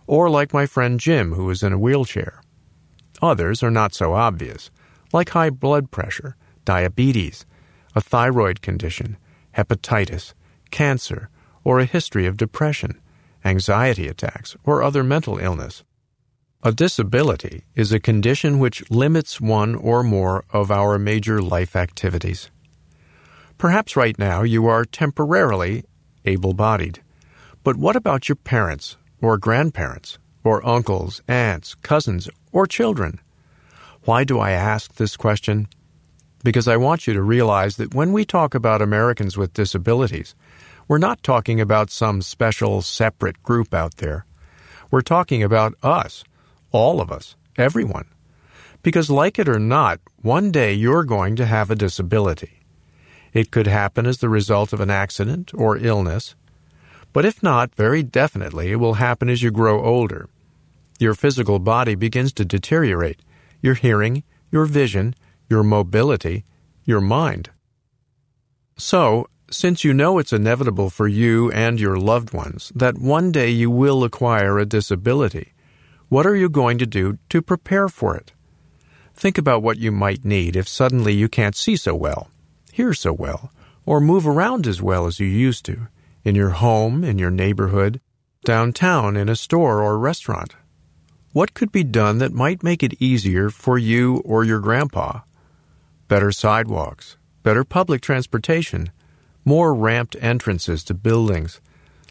[0.07, 2.42] Or like my friend Jim, who is in a wheelchair.
[3.23, 4.71] Others are not so obvious,
[5.13, 7.47] like high blood pressure, diabetes,
[7.95, 9.17] a thyroid condition,
[9.57, 10.35] hepatitis,
[10.73, 11.31] cancer,
[11.63, 13.01] or a history of depression,
[13.45, 15.85] anxiety attacks, or other mental illness.
[16.65, 22.51] A disability is a condition which limits one or more of our major life activities.
[23.59, 25.85] Perhaps right now you are temporarily
[26.25, 27.01] able bodied.
[27.63, 33.21] But what about your parents, or grandparents, or uncles, aunts, cousins, or children?
[34.05, 35.69] Why do I ask this question?
[36.43, 40.35] Because I want you to realize that when we talk about Americans with disabilities,
[40.89, 44.27] we're not talking about some special, separate group out there.
[44.91, 46.25] We're talking about us,
[46.73, 48.07] all of us, everyone.
[48.83, 52.59] Because, like it or not, one day you're going to have a disability.
[53.33, 56.35] It could happen as the result of an accident or illness.
[57.13, 60.29] But if not, very definitely it will happen as you grow older.
[60.99, 63.21] Your physical body begins to deteriorate
[63.61, 65.15] your hearing, your vision,
[65.49, 66.45] your mobility,
[66.85, 67.51] your mind.
[68.77, 73.51] So, since you know it's inevitable for you and your loved ones that one day
[73.51, 75.53] you will acquire a disability,
[76.09, 78.33] what are you going to do to prepare for it?
[79.15, 82.31] Think about what you might need if suddenly you can't see so well,
[82.73, 83.53] hear so well,
[83.85, 85.89] or move around as well as you used to,
[86.25, 88.01] in your home, in your neighborhood,
[88.45, 90.55] downtown, in a store or restaurant.
[91.33, 95.21] What could be done that might make it easier for you or your grandpa?
[96.09, 98.91] Better sidewalks, better public transportation,
[99.45, 101.61] more ramped entrances to buildings,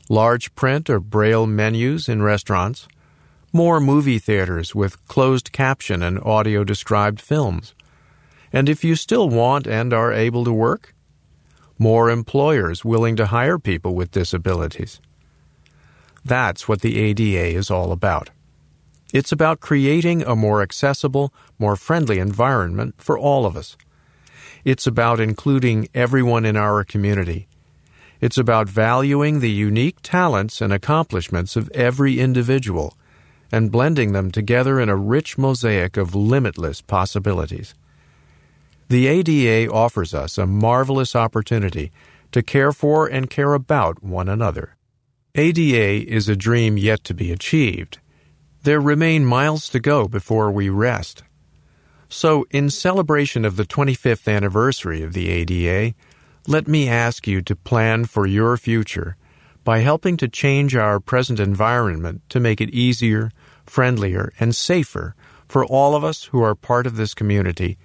[0.09, 2.87] large print or braille menus in restaurants,
[3.53, 7.73] more movie theaters with closed caption and audio described films.
[8.51, 10.93] And if you still want and are able to work,
[11.81, 15.01] more employers willing to hire people with disabilities.
[16.23, 18.29] That's what the ADA is all about.
[19.11, 23.77] It's about creating a more accessible, more friendly environment for all of us.
[24.63, 27.47] It's about including everyone in our community.
[28.19, 32.95] It's about valuing the unique talents and accomplishments of every individual
[33.51, 37.73] and blending them together in a rich mosaic of limitless possibilities.
[38.91, 41.93] The ADA offers us a marvelous opportunity
[42.33, 44.75] to care for and care about one another.
[45.33, 47.99] ADA is a dream yet to be achieved.
[48.63, 51.23] There remain miles to go before we rest.
[52.09, 55.95] So, in celebration of the 25th anniversary of the ADA,
[56.45, 59.15] let me ask you to plan for your future
[59.63, 63.31] by helping to change our present environment to make it easier,
[63.65, 65.15] friendlier, and safer
[65.47, 67.77] for all of us who are part of this community,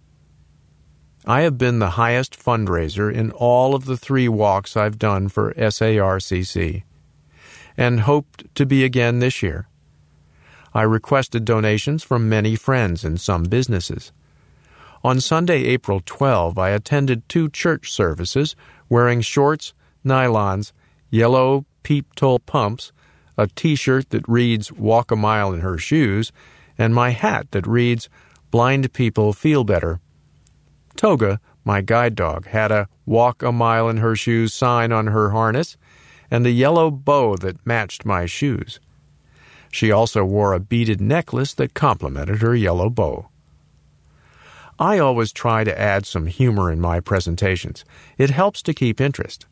[1.27, 5.53] I have been the highest fundraiser in all of the three walks I've done for
[5.53, 6.85] SARCC
[7.77, 9.69] and hoped to be again this year.
[10.75, 14.13] I requested donations from many friends and some businesses.
[15.05, 18.57] On Sunday, April 12, I attended two church services
[18.89, 19.73] wearing shorts,
[20.05, 20.73] nylons,
[21.11, 22.93] yellow peep toe pumps,
[23.37, 26.33] a t shirt that reads Walk a Mile in Her Shoes,
[26.77, 28.09] and my hat that reads
[28.51, 30.01] Blind People Feel Better.
[30.97, 35.31] Toga, my guide dog, had a Walk a Mile in Her Shoes sign on her
[35.31, 35.77] harness
[36.31, 38.81] and a yellow bow that matched my shoes.
[39.71, 43.29] She also wore a beaded necklace that complemented her yellow bow.
[44.79, 47.85] I always try to add some humor in my presentations.
[48.17, 49.47] It helps to keep interest.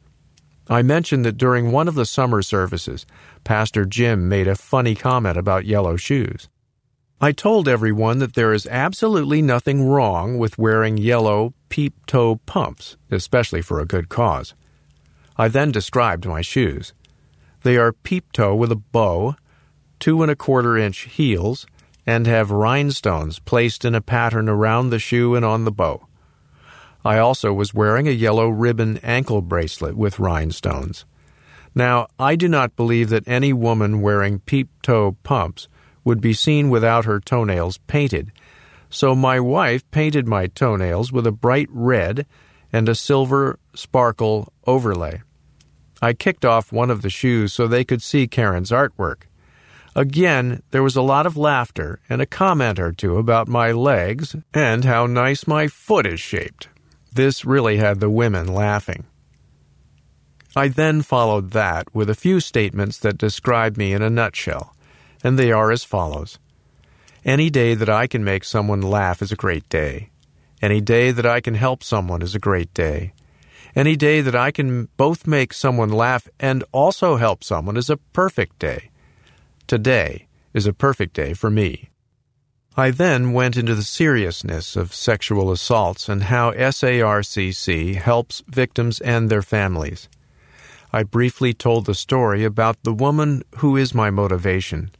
[0.69, 3.07] I mentioned that during one of the summer services,
[3.45, 6.49] Pastor Jim made a funny comment about yellow shoes.
[7.21, 12.97] I told everyone that there is absolutely nothing wrong with wearing yellow peep toe pumps,
[13.11, 14.55] especially for a good cause.
[15.37, 16.93] I then described my shoes.
[17.63, 19.35] They are peep toe with a bow,
[19.99, 21.67] two and a quarter inch heels,
[22.07, 26.07] and have rhinestones placed in a pattern around the shoe and on the bow.
[27.05, 31.05] I also was wearing a yellow ribbon ankle bracelet with rhinestones.
[31.75, 35.69] Now, I do not believe that any woman wearing peep toe pumps
[36.05, 38.33] would be seen without her toenails painted,
[38.89, 42.27] so my wife painted my toenails with a bright red
[42.73, 45.23] and a silver sparkle overlay.
[46.01, 49.23] I kicked off one of the shoes so they could see Karen's artwork.
[49.97, 54.37] Again, there was a lot of laughter and a comment or two about my legs
[54.53, 56.69] and how nice my foot is shaped.
[57.15, 59.07] This really had the women laughing.
[60.55, 64.77] I then followed that with a few statements that describe me in a nutshell,
[65.25, 66.39] and they are as follows
[67.25, 70.11] Any day that I can make someone laugh is a great day.
[70.61, 73.15] Any day that I can help someone is a great day.
[73.75, 77.97] Any day that I can both make someone laugh and also help someone is a
[77.97, 78.91] perfect day.
[79.67, 81.91] Today is a perfect day for me.
[82.77, 89.29] I then went into the seriousness of sexual assaults and how SARCC helps victims and
[89.29, 90.09] their families.
[90.93, 94.93] I briefly told the story about the woman who is my motivation.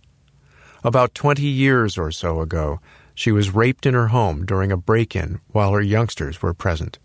[0.83, 2.81] About 20 years or so ago,
[3.15, 6.99] she was raped in her home during a break in while her youngsters were present.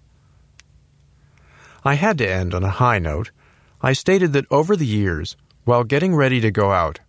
[1.85, 3.29] I had to end on a high note.
[3.83, 6.99] I stated that over the years, while getting ready to go out,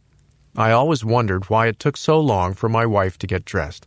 [0.57, 3.87] I always wondered why it took so long for my wife to get dressed.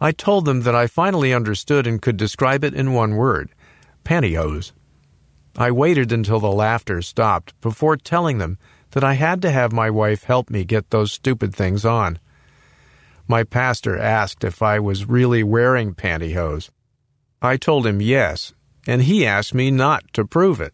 [0.00, 3.50] I told them that I finally understood and could describe it in one word
[4.04, 4.72] pantyhose.
[5.56, 8.56] I waited until the laughter stopped before telling them
[8.92, 12.18] that I had to have my wife help me get those stupid things on.
[13.26, 16.70] My pastor asked if I was really wearing pantyhose.
[17.42, 18.54] I told him yes,
[18.86, 20.72] and he asked me not to prove it.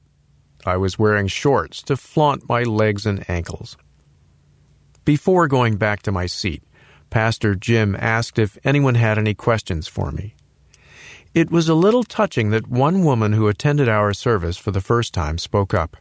[0.65, 3.77] I was wearing shorts to flaunt my legs and ankles.
[5.05, 6.63] Before going back to my seat,
[7.11, 10.35] Pastor Jim asked if anyone had any questions for me.
[11.35, 15.13] It was a little touching that one woman who attended our service for the first
[15.13, 15.99] time spoke up.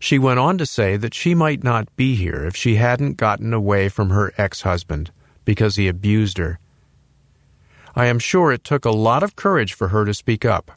[0.00, 3.54] She went on to say that she might not be here if she hadn't gotten
[3.54, 5.12] away from her ex husband
[5.44, 6.58] because he abused her.
[7.94, 10.72] I am sure it took a lot of courage for her to speak up.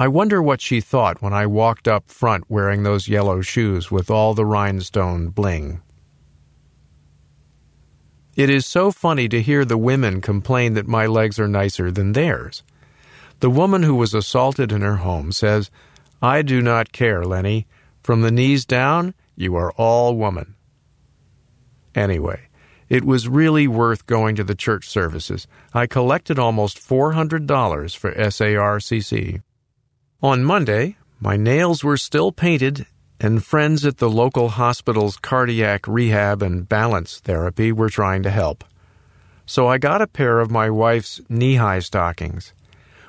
[0.00, 4.10] I wonder what she thought when I walked up front wearing those yellow shoes with
[4.10, 5.80] all the rhinestone bling.
[8.34, 12.12] It is so funny to hear the women complain that my legs are nicer than
[12.12, 12.62] theirs.
[13.40, 15.70] The woman who was assaulted in her home says,
[16.22, 17.66] I do not care, Lenny.
[18.02, 20.54] From the knees down, you are all woman.
[21.94, 22.48] Anyway,
[22.88, 25.46] it was really worth going to the church services.
[25.74, 29.42] I collected almost $400 for SARCC.
[30.22, 32.86] On Monday, my nails were still painted
[33.22, 38.64] and friends at the local hospital's cardiac rehab and balance therapy were trying to help.
[39.46, 42.52] So I got a pair of my wife's knee high stockings.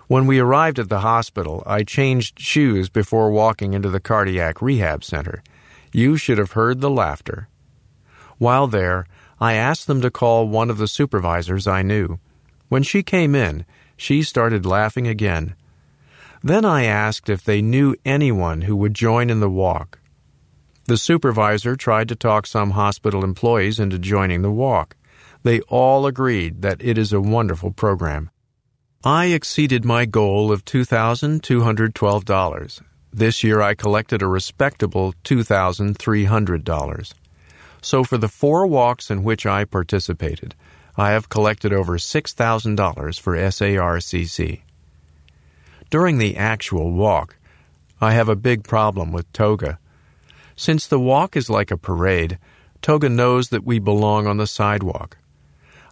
[0.07, 5.03] When we arrived at the hospital, I changed shoes before walking into the cardiac rehab
[5.03, 5.41] center.
[5.91, 7.47] You should have heard the laughter.
[8.37, 9.07] While there,
[9.41, 12.19] I asked them to call one of the supervisors I knew.
[12.69, 13.65] When she came in,
[13.97, 15.55] she started laughing again.
[16.43, 19.97] Then I asked if they knew anyone who would join in the walk.
[20.85, 24.97] The supervisor tried to talk some hospital employees into joining the walk.
[25.43, 28.29] They all agreed that it is a wonderful program.
[29.05, 32.81] I exceeded my goal of $2,212.
[33.11, 37.13] This year I collected a respectable $2,300.
[37.81, 40.55] So for the four walks in which I participated,
[40.97, 44.61] I have collected over $6,000 for SARCC.
[45.89, 47.35] During the actual walk,
[48.01, 49.77] I have a big problem with toga.
[50.55, 52.37] Since the walk is like a parade,
[52.81, 55.17] Toga knows that we belong on the sidewalk.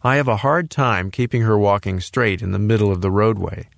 [0.03, 3.69] I have a hard time keeping her walking straight in the middle of the roadway.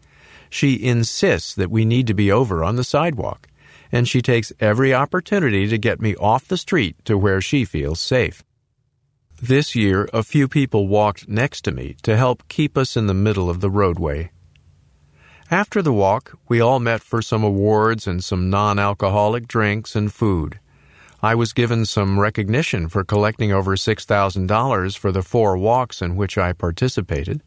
[0.50, 3.48] She insists that we need to be over on the sidewalk,
[3.92, 8.00] and she takes every opportunity to get me off the street to where she feels
[8.00, 8.44] safe.
[9.42, 13.14] This year, a few people walked next to me to help keep us in the
[13.14, 14.32] middle of the roadway.
[15.52, 20.12] After the walk, we all met for some awards and some non alcoholic drinks and
[20.14, 20.60] food.
[21.24, 26.38] I was given some recognition for collecting over $6,000 for the four walks in which
[26.38, 27.42] I participated.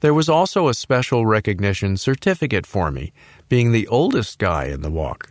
[0.00, 3.12] There was also a special recognition certificate for me,
[3.50, 5.30] being the oldest guy in the walk.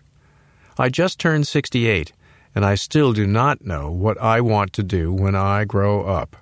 [0.78, 2.13] I just turned 68,
[2.53, 6.36] and I still do not know what I want to do when I grow up.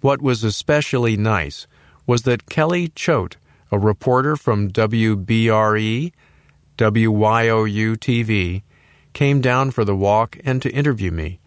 [0.00, 1.66] What was especially nice
[2.06, 3.36] was that Kelly Choate,
[3.70, 6.12] a reporter from WBRE,
[6.78, 8.62] WYOU TV,
[9.14, 11.40] came down for the walk and to interview me.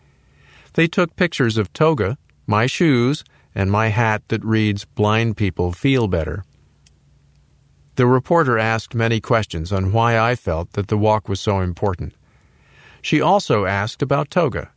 [0.74, 6.08] They took pictures of Toga, my shoes, and my hat that reads Blind People Feel
[6.08, 6.44] Better.
[7.96, 12.14] The reporter asked many questions on why I felt that the walk was so important.
[13.02, 14.72] She also asked about Toga.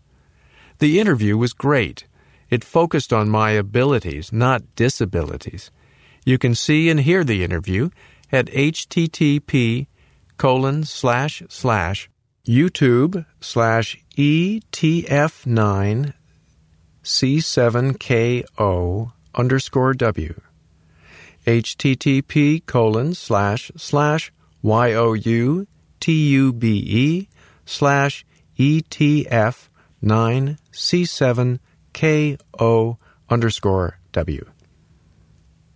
[0.79, 2.07] The interview was great.
[2.49, 5.71] It focused on my abilities, not disabilities.
[6.25, 7.91] You can see and hear the interview
[8.33, 9.87] at http
[10.37, 12.10] colon slash slash
[12.47, 16.15] YouTube slash ETF9
[17.05, 20.41] C7KO underscore W.
[21.47, 24.33] HTTP colon slash slash
[24.63, 25.67] YOU
[26.01, 27.29] TUBE
[27.65, 28.27] slash
[28.59, 29.69] ETF
[30.03, 32.97] 9 C7KO
[33.29, 34.51] underscore W.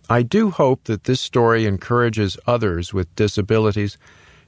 [0.07, 3.97] I do hope that this story encourages others with disabilities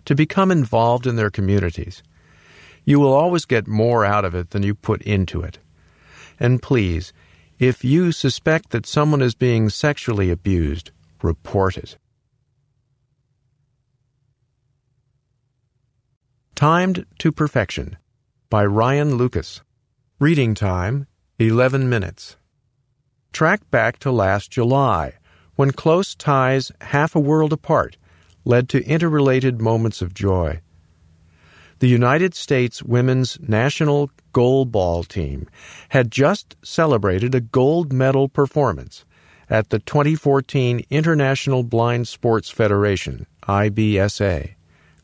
[0.05, 2.03] to become involved in their communities.
[2.87, 5.59] You will always get more out of it than you put into it.
[6.39, 7.11] And please,
[7.59, 11.97] If you suspect that someone is being sexually abused, report it.
[16.55, 17.97] Timed to Perfection
[18.49, 19.63] by Ryan Lucas.
[20.19, 21.07] Reading time
[21.39, 22.37] 11 minutes.
[23.33, 25.13] Track back to last July,
[25.55, 27.97] when close ties half a world apart
[28.45, 30.61] led to interrelated moments of joy.
[31.79, 35.47] The United States women's national goalball team
[35.89, 39.05] had just celebrated a gold medal performance
[39.47, 44.55] at the 2014 International Blind Sports Federation, IBSA,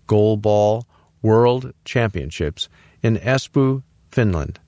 [0.07, 0.84] Goalball
[1.21, 2.69] World Championships
[3.03, 4.59] in Espoo, Finland.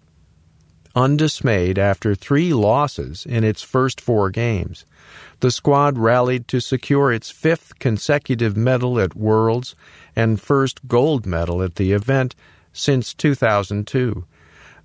[0.95, 4.85] Undismayed after three losses in its first four games,
[5.41, 9.75] the squad rallied to secure its fifth consecutive medal at Worlds
[10.15, 12.35] and first gold medal at the event
[12.71, 14.25] since 2002,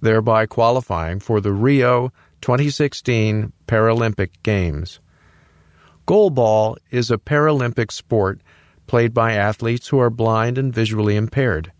[0.01, 4.99] thereby qualifying for the Rio 2016 Paralympic Games.
[6.07, 8.41] Goalball is a Paralympic sport
[8.87, 11.71] played by athletes who are blind and visually impaired.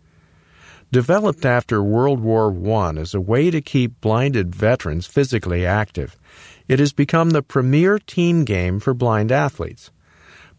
[0.91, 6.17] Developed after World War I as a way to keep blinded veterans physically active,
[6.67, 9.91] it has become the premier team game for blind athletes.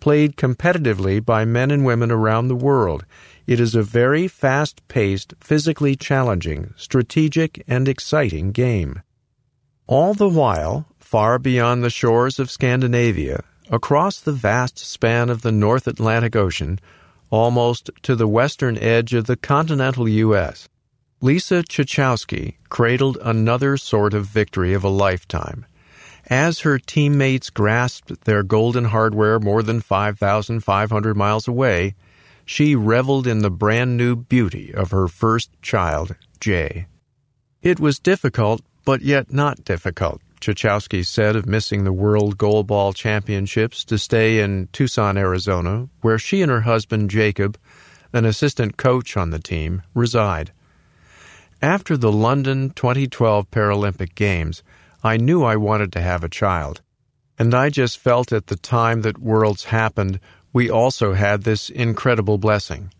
[0.03, 3.07] Played competitively by men and women around the world,
[3.47, 9.03] it is a very fast paced, physically challenging, strategic, and exciting game.
[9.87, 15.53] All the while, far beyond the shores of Scandinavia, across the vast span of the
[15.53, 16.81] North Atlantic Ocean,
[17.31, 20.69] almost to the western edge of the continental U.S.
[21.21, 25.65] Lisa Czechowski cradled another sort of victory of a lifetime.
[26.33, 31.95] As her teammates grasped their golden hardware more than 5,500 miles away,
[32.47, 36.87] she reveled in the brand new beauty of her first child, Jay.
[37.61, 43.85] It was difficult, but yet not difficult, Czechowski said of missing the World Goalball Championships
[43.85, 47.59] to stay in Tucson, Arizona, where she and her husband Jacob,
[48.14, 50.51] an assistant coach on the team, reside.
[51.61, 54.62] After the London 2012 Paralympic Games,
[55.05, 56.81] I knew I wanted to have a child.
[57.39, 60.21] And I just felt at the time that Worlds happened,
[60.53, 62.93] we also had this incredible blessing.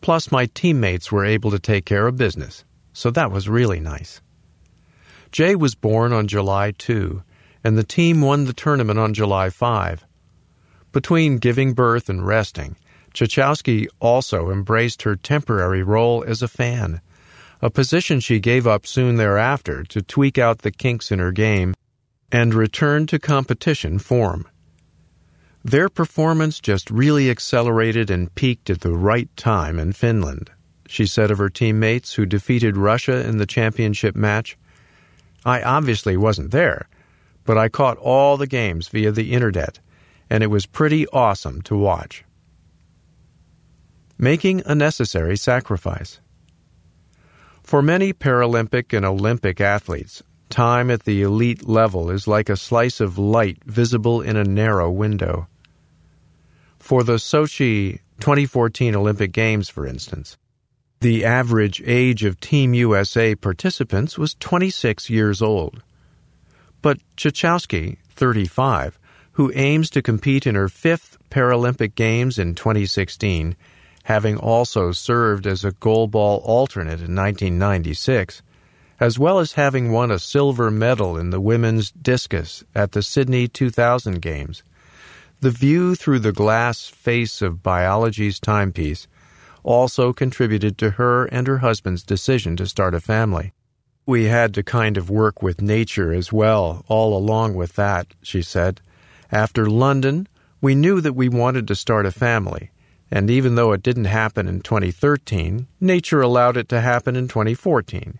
[0.00, 4.20] Plus, my teammates were able to take care of business, so that was really nice.
[5.32, 7.22] Jay was born on July 2,
[7.62, 10.04] and the team won the tournament on July 5.
[10.92, 12.76] Between giving birth and resting,
[13.14, 17.00] Czechowski also embraced her temporary role as a fan,
[17.62, 21.74] a position she gave up soon thereafter to tweak out the kinks in her game
[22.32, 24.48] and return to competition form.
[25.62, 30.50] Their performance just really accelerated and peaked at the right time in Finland,
[30.86, 34.56] she said of her teammates who defeated Russia in the championship match.
[35.44, 36.88] I obviously wasn't there,
[37.44, 39.80] but I caught all the games via the internet,
[40.30, 42.24] and it was pretty awesome to watch.
[44.16, 46.20] Making a necessary sacrifice.
[47.70, 52.98] For many Paralympic and Olympic athletes, time at the elite level is like a slice
[52.98, 55.46] of light visible in a narrow window.
[56.80, 60.36] For the Sochi 2014 Olympic Games, for instance,
[61.00, 65.84] the average age of Team USA participants was 26 years old.
[66.82, 68.98] But Czechowski, 35,
[69.34, 73.54] who aims to compete in her fifth Paralympic Games in 2016,
[74.04, 78.42] having also served as a goalball alternate in 1996,
[78.98, 83.48] as well as having won a silver medal in the women's discus at the Sydney
[83.48, 84.62] 2000 Games.
[85.40, 89.06] The view through the glass face of biology's timepiece
[89.62, 93.52] also contributed to her and her husband's decision to start a family.
[94.06, 98.42] We had to kind of work with nature as well, all along with that, she
[98.42, 98.80] said.
[99.30, 100.26] After London,
[100.60, 102.70] we knew that we wanted to start a family,
[103.10, 108.18] and even though it didn't happen in 2013, nature allowed it to happen in 2014.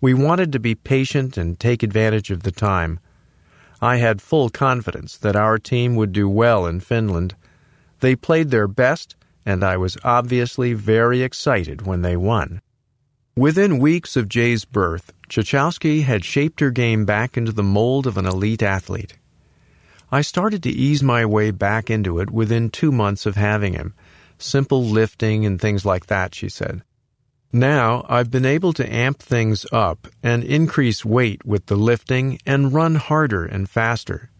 [0.00, 3.00] We wanted to be patient and take advantage of the time.
[3.80, 7.34] I had full confidence that our team would do well in Finland.
[8.00, 9.16] They played their best
[9.48, 12.60] and I was obviously very excited when they won.
[13.34, 18.18] Within weeks of Jay's birth, Czechowski had shaped her game back into the mold of
[18.18, 19.16] an elite athlete.
[20.12, 23.94] I started to ease my way back into it within two months of having him.
[24.38, 26.82] Simple lifting and things like that, she said.
[27.52, 32.72] Now I've been able to amp things up and increase weight with the lifting and
[32.72, 34.30] run harder and faster.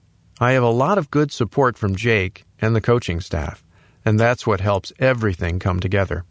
[0.41, 3.65] I have a lot of good support from Jake and the coaching staff
[4.09, 6.25] and that's what helps everything come together.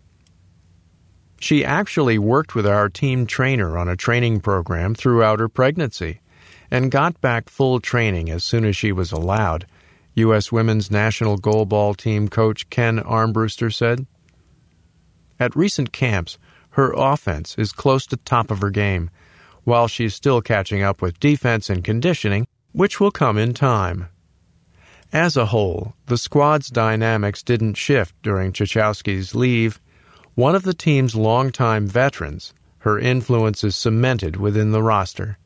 [1.39, 6.22] She actually worked with our team trainer on a training program throughout her pregnancy,
[6.72, 9.68] and got back full training as soon as she was allowed,
[10.18, 10.51] U.S.
[10.51, 14.07] women's national goalball team coach Ken Armbruster said.
[15.39, 16.39] At recent camps,
[16.72, 19.11] her offense is close to top of her game,
[19.63, 24.07] while she's still catching up with defense and conditioning, which will come in time.
[25.13, 29.80] As a whole, the squad's dynamics didn't shift during Czechowski's leave.
[30.36, 35.38] One of the team's longtime veterans, her influence is cemented within the roster.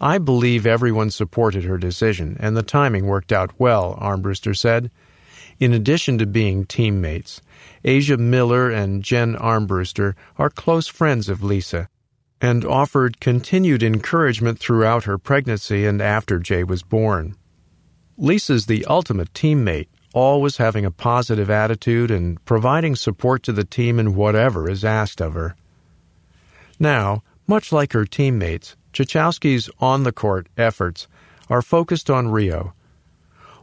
[0.00, 4.90] I believe everyone supported her decision, and the timing worked out well, Armbruster said.
[5.58, 7.40] In addition to being teammates,
[7.84, 11.88] Asia Miller and Jen Armbruster are close friends of Lisa
[12.40, 17.34] and offered continued encouragement throughout her pregnancy and after Jay was born.
[18.16, 23.98] Lisa's the ultimate teammate, always having a positive attitude and providing support to the team
[23.98, 25.56] in whatever is asked of her.
[26.78, 31.06] Now, much like her teammates, Czechowski's on the court efforts
[31.48, 32.74] are focused on Rio.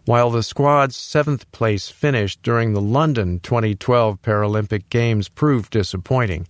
[0.06, 6.48] While the squad's seventh place finish during the London 2012 Paralympic Games proved disappointing,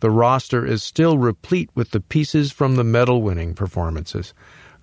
[0.00, 4.34] the roster is still replete with the pieces from the medal winning performances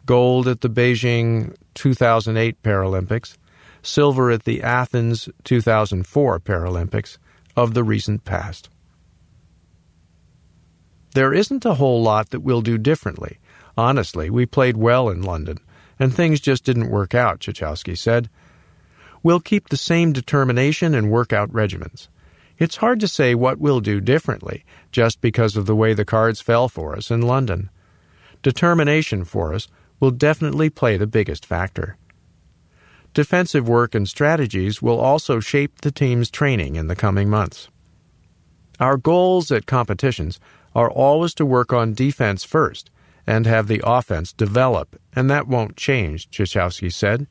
[0.08, 3.38] gold at the Beijing 2008 Paralympics,
[3.84, 7.20] silver at the Athens 2004 Paralympics
[7.56, 8.70] of the recent past.
[11.18, 13.40] There isn't a whole lot that we'll do differently.
[13.76, 15.58] Honestly, we played well in London,
[15.98, 18.30] and things just didn't work out, Czechowski said.
[19.24, 22.08] We'll keep the same determination and workout regimens.
[22.60, 26.40] It's hard to say what we'll do differently, just because of the way the cards
[26.40, 27.72] fell for us in London.
[28.44, 29.68] Determination for us
[30.00, 31.98] will definitely play the biggest factor.
[33.16, 37.70] Defensive work and strategies will also shape the team's training in the coming months.
[38.80, 40.40] Our goals at competitions
[40.78, 42.92] are always to work on defense first
[43.26, 47.26] and have the offense develop, and that won't change, Czechowski said.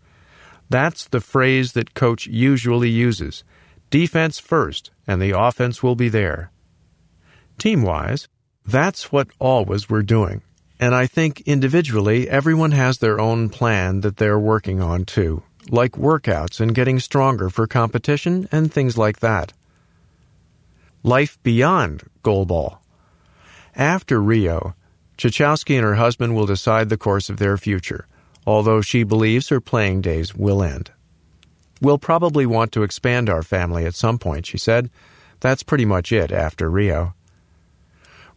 [0.68, 3.44] That's the phrase that coach usually uses
[3.88, 6.50] defense first, and the offense will be there.
[7.56, 8.26] Team wise,
[8.66, 10.42] that's what always we're doing.
[10.80, 15.92] And I think individually, everyone has their own plan that they're working on too, like
[15.92, 19.52] workouts and getting stronger for competition and things like that.
[21.04, 22.78] Life beyond goalball.
[23.76, 24.74] After Rio,
[25.18, 28.06] Czechowski and her husband will decide the course of their future,
[28.46, 30.92] although she believes her playing days will end.
[31.82, 34.88] We'll probably want to expand our family at some point, she said.
[35.40, 37.14] That's pretty much it after Rio.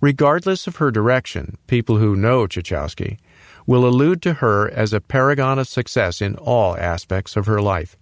[0.02, 3.18] Regardless of her direction, people who know Czechowski
[3.66, 7.96] will allude to her as a paragon of success in all aspects of her life.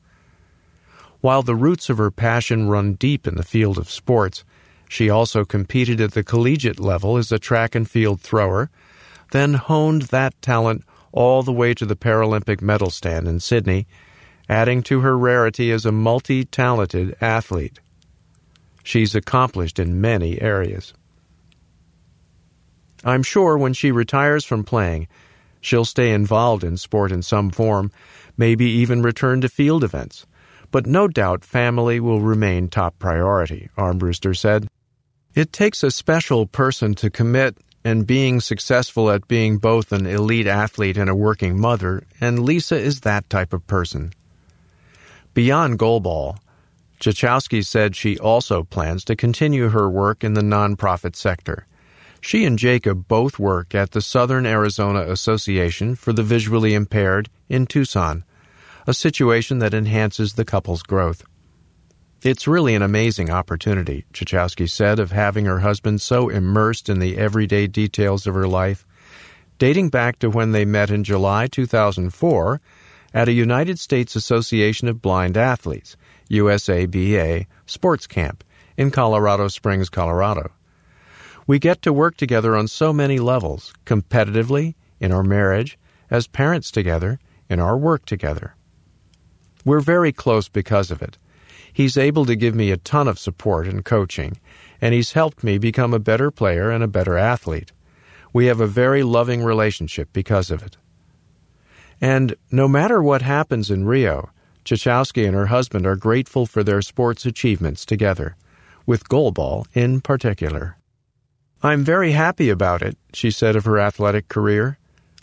[1.22, 4.44] While the roots of her passion run deep in the field of sports,
[4.88, 8.70] she also competed at the collegiate level as a track and field thrower,
[9.32, 13.88] then honed that talent all the way to the Paralympic medal stand in Sydney,
[14.48, 17.80] adding to her rarity as a multi talented athlete.
[18.84, 20.94] She's accomplished in many areas.
[23.04, 25.08] I'm sure when she retires from playing,
[25.60, 27.92] she'll stay involved in sport in some form,
[28.38, 30.26] maybe even return to field events.
[30.72, 34.68] But no doubt family will remain top priority, Armbruster said.
[35.36, 40.48] It takes a special person to commit and being successful at being both an elite
[40.48, 44.14] athlete and a working mother, and Lisa is that type of person.
[45.34, 46.40] Beyond goalball,
[47.00, 51.68] Czechowski said she also plans to continue her work in the nonprofit sector.
[52.20, 57.68] She and Jacob both work at the Southern Arizona Association for the Visually Impaired in
[57.68, 58.24] Tucson,
[58.88, 61.24] a situation that enhances the couple's growth.
[62.24, 67.16] It's really an amazing opportunity, Czechowski said, of having her husband so immersed in the
[67.16, 68.88] everyday details of her life.
[69.60, 72.60] Dating back to when they met in July 2004
[73.14, 75.96] at a United States Association of Blind Athletes,
[76.32, 78.44] USABA, sports camp
[78.78, 80.52] in Colorado Springs, Colorado.
[81.46, 85.78] We get to work together on so many levels competitively, in our marriage,
[86.10, 88.56] as parents together, in our work together.
[89.64, 91.20] We're very close because of it.
[91.78, 94.40] He's able to give me a ton of support and coaching,
[94.82, 97.72] and he's helped me become a better player and a better athlete.
[98.34, 100.76] We have a very loving relationship because of it.
[102.02, 104.32] And no matter what happens in Rio,
[104.66, 108.36] Czechowski and her husband are grateful for their sports achievements together,
[108.88, 110.78] with goalball in particular.
[111.62, 114.80] I'm very happy about it, she said of her athletic career.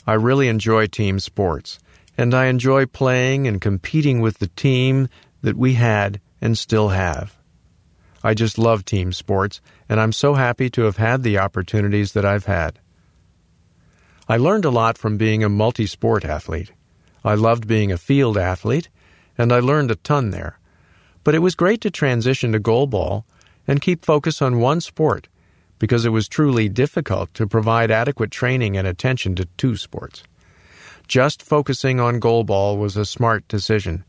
[0.07, 1.81] I really enjoy team sports,
[2.17, 5.09] and I enjoy playing and competing with the team
[5.43, 7.37] that we had and still have.
[8.23, 12.25] I just love team sports, and I'm so happy to have had the opportunities that
[12.25, 12.79] I've had.
[14.29, 16.71] I learned a lot from being a multi sport athlete.
[17.25, 18.91] I loved being a field athlete,
[19.39, 20.59] and I learned a ton there.
[21.25, 23.25] But it was great to transition to goalball
[23.67, 25.29] and keep focus on one sport
[25.79, 30.23] because it was truly difficult to provide adequate training and attention to two sports.
[31.09, 34.05] Just focusing on goalball was a smart decision.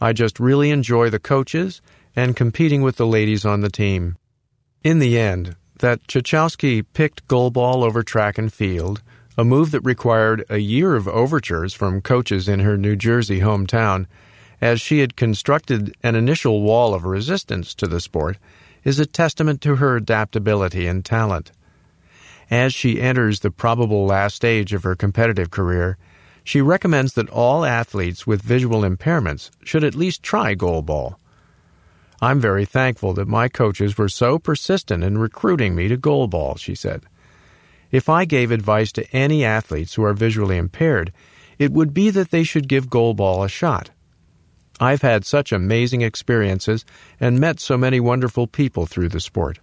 [0.00, 1.80] I just really enjoy the coaches
[2.14, 4.16] and competing with the ladies on the team.
[4.84, 9.02] In the end, that Czechowski picked goalball over track and field,
[9.36, 14.06] a move that required a year of overtures from coaches in her New Jersey hometown,
[14.60, 18.38] as she had constructed an initial wall of resistance to the sport,
[18.82, 21.52] is a testament to her adaptability and talent.
[22.50, 25.98] As she enters the probable last stage of her competitive career,
[26.48, 31.16] she recommends that all athletes with visual impairments should at least try goalball.
[32.22, 36.74] I'm very thankful that my coaches were so persistent in recruiting me to goalball, she
[36.74, 37.02] said.
[37.90, 41.12] If I gave advice to any athletes who are visually impaired,
[41.58, 43.90] it would be that they should give goalball a shot.
[44.80, 46.86] I've had such amazing experiences
[47.20, 49.58] and met so many wonderful people through the sport.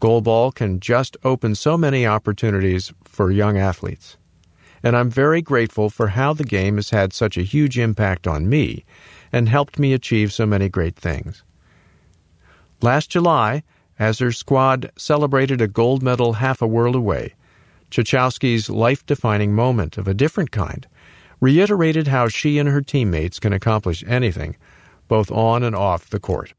[0.00, 4.16] Goalball can just open so many opportunities for young athletes.
[4.82, 8.48] And I'm very grateful for how the game has had such a huge impact on
[8.48, 8.84] me
[9.32, 11.44] and helped me achieve so many great things.
[12.80, 13.62] Last July,
[13.98, 17.34] as her squad celebrated a gold medal half a world away,
[17.90, 20.88] Czechowski's life defining moment of a different kind
[21.40, 24.56] reiterated how she and her teammates can accomplish anything,
[25.08, 26.54] both on and off the court.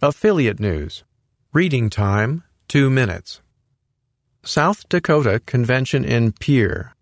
[0.00, 1.04] Affiliate News
[1.52, 3.42] Reading Time 2 minutes.
[4.42, 6.94] South Dakota Convention in Pierre.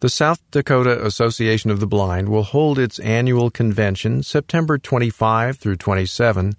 [0.00, 5.76] The South Dakota Association of the Blind will hold its annual convention September 25 through
[5.76, 6.54] 27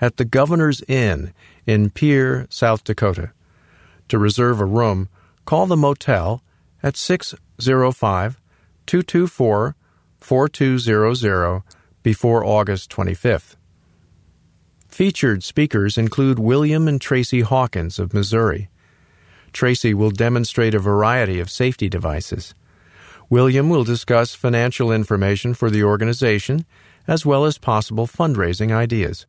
[0.00, 1.34] at the Governor's Inn
[1.66, 3.32] in Pierre, South Dakota.
[4.08, 5.10] To reserve a room,
[5.44, 6.42] call the motel
[6.82, 8.40] at 605
[8.86, 9.76] 224
[10.18, 11.62] 4200
[12.02, 13.56] before August 25th.
[14.88, 18.70] Featured speakers include William and Tracy Hawkins of Missouri.
[19.56, 22.52] Tracy will demonstrate a variety of safety devices.
[23.30, 26.66] William will discuss financial information for the organization
[27.08, 29.24] as well as possible fundraising ideas.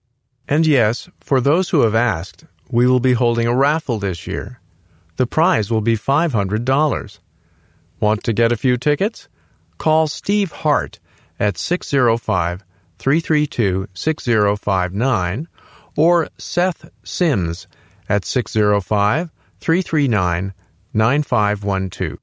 [0.46, 4.60] And yes, for those who have asked, we will be holding a raffle this year.
[5.16, 7.20] The prize will be $500.
[8.02, 9.30] Want to get a few tickets?
[9.78, 11.00] Call Steve Hart
[11.40, 12.66] at 605
[13.00, 15.48] 332 6059
[15.96, 17.66] or Seth Sims
[18.10, 20.54] at 605 339
[20.94, 22.20] 9512.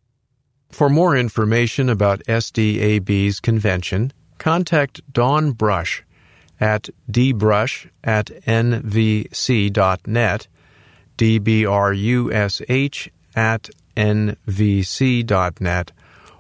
[0.70, 6.05] For more information about SDAB's convention, contact Dawn Brush
[6.61, 10.49] at dbrush at nvc.net
[11.16, 15.93] dbrush at nvc.net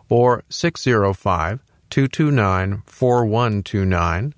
[0.08, 4.34] or 605 229 4129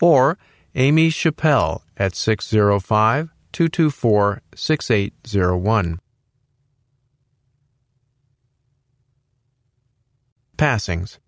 [0.00, 0.38] or
[0.74, 6.00] Amy Chappelle at 605 224 6801.
[10.56, 11.18] Passings.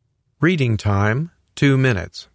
[0.41, 2.29] Reading time 2 minutes.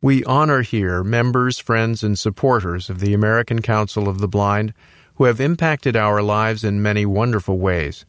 [0.00, 4.72] We honor here members, friends, and supporters of the American Council of the Blind
[5.16, 8.06] who have impacted our lives in many wonderful ways.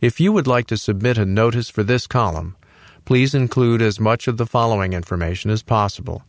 [0.00, 2.56] If you would like to submit a notice for this column,
[3.04, 6.22] please include as much of the following information as possible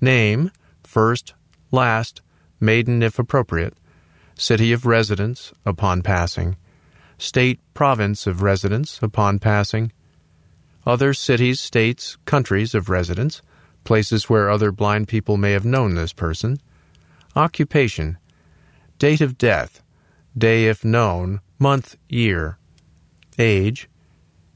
[0.00, 0.50] name,
[0.84, 1.34] first,
[1.70, 2.22] last,
[2.60, 3.74] maiden if appropriate,
[4.34, 6.56] city of residence upon passing,
[7.18, 9.92] state, province of residence upon passing,
[10.86, 13.42] other cities, states, countries of residence,
[13.84, 16.58] places where other blind people may have known this person,
[17.36, 18.18] occupation,
[18.98, 19.82] date of death,
[20.36, 22.58] day if known, month, year,
[23.38, 23.88] age,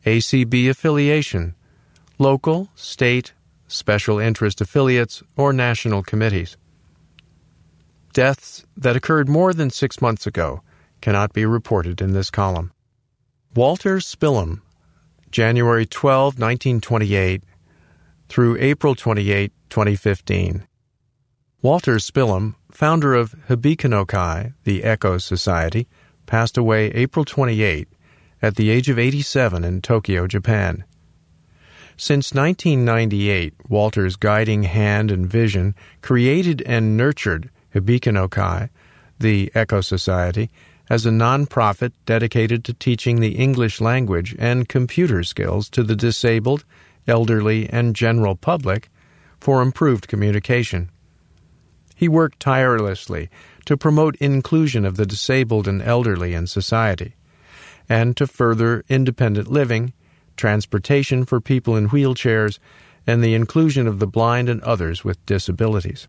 [0.05, 1.55] ACB affiliation,
[2.19, 3.33] local, state,
[3.69, 6.57] special interest affiliates, or national committees.
[8.13, 10.63] Deaths that occurred more than six months ago
[11.01, 12.73] cannot be reported in this column.
[13.55, 14.61] Walter Spillum,
[15.31, 17.43] January 12, 1928,
[18.29, 20.67] through April 28, 2015.
[21.63, 25.87] Walter Spillum founder of Hibikinokai, the Echo Society,
[26.27, 27.89] passed away April 28
[28.41, 30.85] at the age of 87 in Tokyo, Japan.
[31.97, 38.71] Since 1998, Walter's guiding hand and vision created and nurtured Hibikinokai,
[39.19, 40.51] the Echo Society,
[40.91, 46.65] as a nonprofit dedicated to teaching the English language and computer skills to the disabled,
[47.07, 48.91] elderly, and general public
[49.41, 50.91] for improved communication.
[51.95, 53.31] He worked tirelessly
[53.65, 57.15] to promote inclusion of the disabled and elderly in society,
[57.89, 59.93] and to further independent living,
[60.37, 62.59] transportation for people in wheelchairs,
[63.07, 66.09] and the inclusion of the blind and others with disabilities.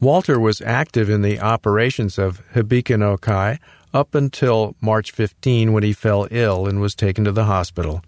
[0.00, 3.58] Walter was active in the operations of Hibiki no Kai
[3.92, 8.02] up until March 15 when he fell ill and was taken to the hospital.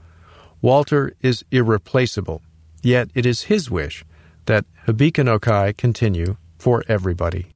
[0.60, 2.42] Walter is irreplaceable,
[2.82, 4.04] yet it is his wish
[4.46, 7.46] that Hibiki no Kai continue for everybody.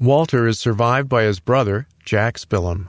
[0.00, 2.88] Walter is survived by his brother, Jack Spillum.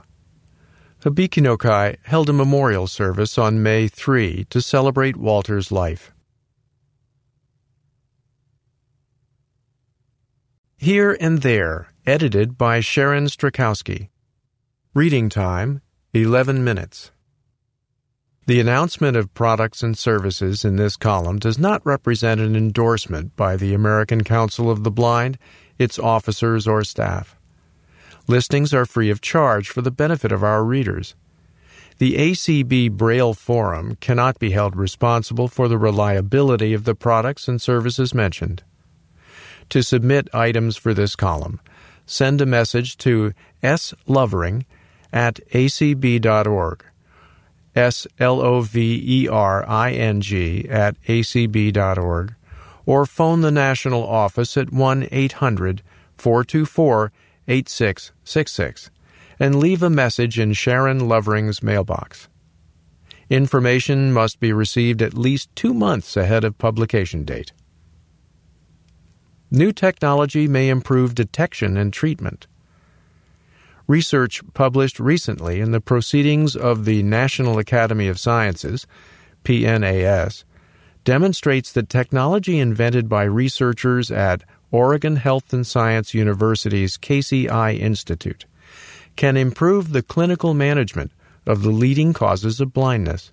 [1.02, 6.13] Hibiki no Kai held a memorial service on May 3 to celebrate Walter's life.
[10.84, 14.10] Here and There, edited by Sharon Strzalkowski.
[14.92, 15.80] Reading time
[16.12, 17.10] 11 minutes.
[18.44, 23.56] The announcement of products and services in this column does not represent an endorsement by
[23.56, 25.38] the American Council of the Blind,
[25.78, 27.34] its officers, or staff.
[28.28, 31.14] Listings are free of charge for the benefit of our readers.
[31.96, 37.58] The ACB Braille Forum cannot be held responsible for the reliability of the products and
[37.58, 38.64] services mentioned.
[39.70, 41.60] To submit items for this column,
[42.06, 43.32] send a message to
[43.62, 44.64] slovering
[45.12, 46.84] at acb.org.
[47.74, 52.34] S L O V E R I N G at acb.org,
[52.86, 55.82] or phone the national office at 1 800
[56.16, 57.12] 424
[57.48, 58.90] 8666
[59.40, 62.28] and leave a message in Sharon Lovering's mailbox.
[63.28, 67.52] Information must be received at least two months ahead of publication date.
[69.54, 72.48] New technology may improve detection and treatment.
[73.86, 78.84] Research published recently in the Proceedings of the National Academy of Sciences,
[79.44, 80.42] PNAS,
[81.04, 88.46] demonstrates that technology invented by researchers at Oregon Health and Science University's Casey Eye Institute
[89.14, 91.12] can improve the clinical management
[91.46, 93.30] of the leading causes of blindness.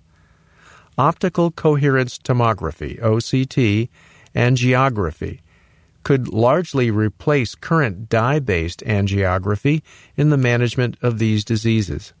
[0.96, 3.88] Optical coherence tomography, OCT,
[4.36, 5.40] and angiography,
[6.02, 9.82] could largely replace current dye based angiography
[10.16, 12.12] in the management of these diseases.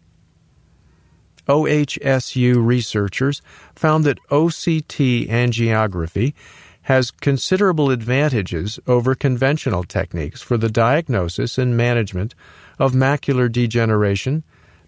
[1.48, 3.42] OHSU researchers
[3.74, 6.34] found that OCT angiography
[6.82, 12.34] has considerable advantages over conventional techniques for the diagnosis and management
[12.78, 14.42] of macular degeneration,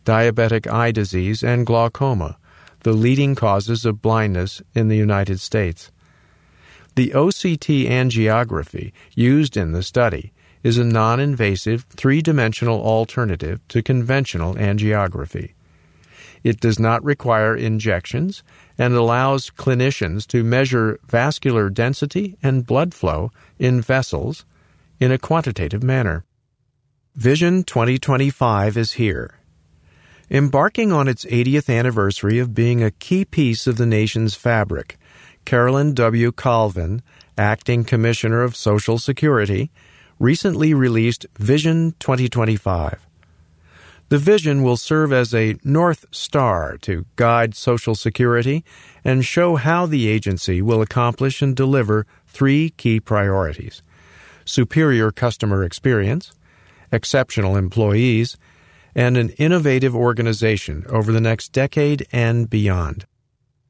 [0.05, 2.37] diabetic eye disease, and glaucoma,
[2.81, 5.91] the leading causes of blindness in the United States.
[6.95, 13.83] The OCT angiography used in the study is a non invasive, three dimensional alternative to
[13.83, 15.55] conventional angiography.
[16.45, 18.43] It does not require injections
[18.79, 24.45] and allows clinicians to measure vascular density and blood flow in vessels
[25.01, 26.25] in a quantitative manner.
[27.17, 29.39] Vision 2025 is here.
[30.31, 34.97] Embarking on its 80th anniversary of being a key piece of the nation's fabric,
[35.45, 36.33] Carolyn W.
[36.33, 37.03] Colvin,
[37.37, 39.71] Acting Commissioner of Social Security,
[40.19, 43.07] recently released Vision 2025.
[44.11, 48.65] The vision will serve as a North Star to guide Social Security
[49.05, 53.83] and show how the agency will accomplish and deliver three key priorities
[54.47, 56.33] superior customer experience,
[56.93, 58.37] exceptional employees,
[58.95, 63.07] and an innovative organization over the next decade and beyond.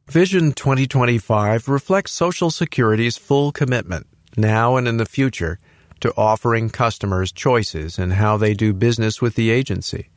[0.08, 4.06] Vision 2025 reflects Social Security's full commitment,
[4.36, 5.58] now and in the future,
[6.00, 10.10] to offering customers choices in how they do business with the agency.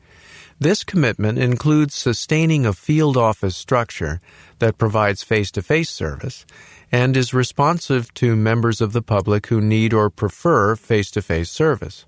[0.60, 4.20] This commitment includes sustaining a field office structure
[4.58, 6.44] that provides face to face service
[6.92, 11.48] and is responsive to members of the public who need or prefer face to face
[11.48, 12.04] service.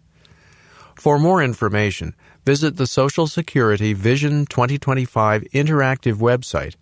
[0.96, 6.74] For more information, visit the Social Security Vision 2025 interactive website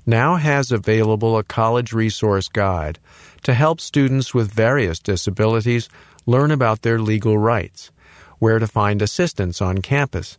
[0.05, 2.99] now has available a college resource guide
[3.43, 5.89] to help students with various disabilities
[6.25, 7.91] learn about their legal rights,
[8.39, 10.37] where to find assistance on campus,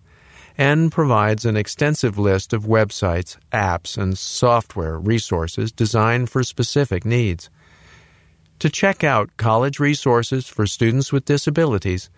[0.57, 7.51] and provides an extensive list of websites, apps, and software resources designed for specific needs.
[8.61, 12.09] To check out college resources for students with disabilities,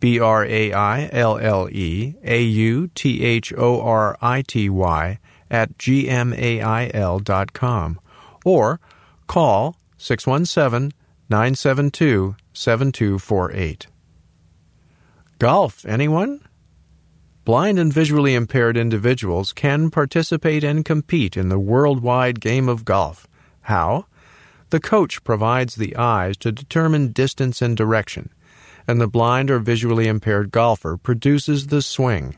[0.00, 4.70] B R A I L L E A U T H O R I T
[4.70, 5.18] Y
[5.50, 8.00] at gmail dot com
[8.44, 8.80] or
[9.26, 10.92] call 617
[11.28, 13.86] 972 7248.
[15.38, 16.46] Golf, anyone?
[17.46, 23.26] Blind and visually impaired individuals can participate and compete in the worldwide game of golf.
[23.62, 24.04] How?
[24.68, 28.28] The coach provides the eyes to determine distance and direction,
[28.86, 32.36] and the blind or visually impaired golfer produces the swing.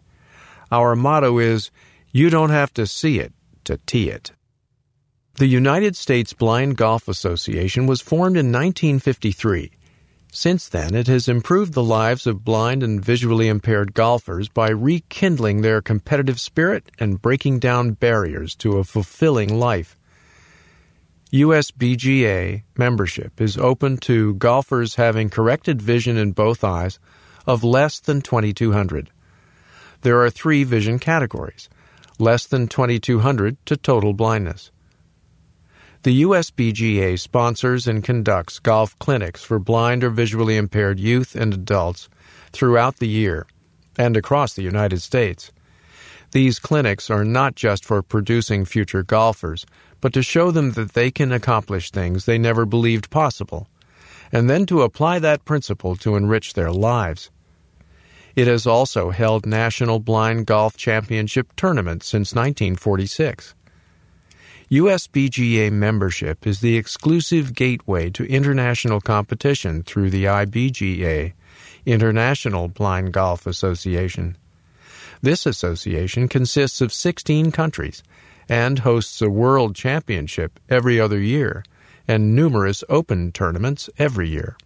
[0.70, 1.72] Our motto is
[2.12, 3.32] You don't have to see it
[3.64, 4.30] to tee it.
[5.38, 9.72] The United States Blind Golf Association was formed in 1953.
[10.34, 15.60] Since then, it has improved the lives of blind and visually impaired golfers by rekindling
[15.60, 19.94] their competitive spirit and breaking down barriers to a fulfilling life.
[21.34, 26.98] USBGA membership is open to golfers having corrected vision in both eyes
[27.46, 29.10] of less than 2200.
[30.00, 31.68] There are three vision categories
[32.18, 34.70] less than 2200 to total blindness.
[36.04, 42.08] The USBGA sponsors and conducts golf clinics for blind or visually impaired youth and adults
[42.50, 43.46] throughout the year
[43.96, 45.52] and across the United States.
[46.32, 49.64] These clinics are not just for producing future golfers,
[50.00, 53.68] but to show them that they can accomplish things they never believed possible,
[54.32, 57.30] and then to apply that principle to enrich their lives.
[58.34, 63.54] It has also held national blind golf championship tournaments since 1946.
[64.72, 71.34] USBGA membership is the exclusive gateway to international competition through the IBGA,
[71.84, 74.34] International Blind Golf Association.
[75.20, 78.02] This association consists of 16 countries
[78.48, 81.64] and hosts a world championship every other year
[82.08, 84.56] and numerous open tournaments every year.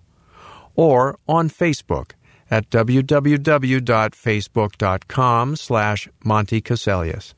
[0.74, 2.10] Or on Facebook
[2.50, 7.34] at www.facebook.com slash Monty Cassellius,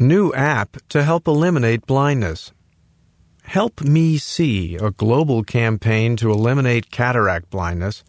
[0.00, 2.52] New app to help eliminate blindness.
[3.48, 8.04] Help Me See, a global campaign to eliminate cataract blindness,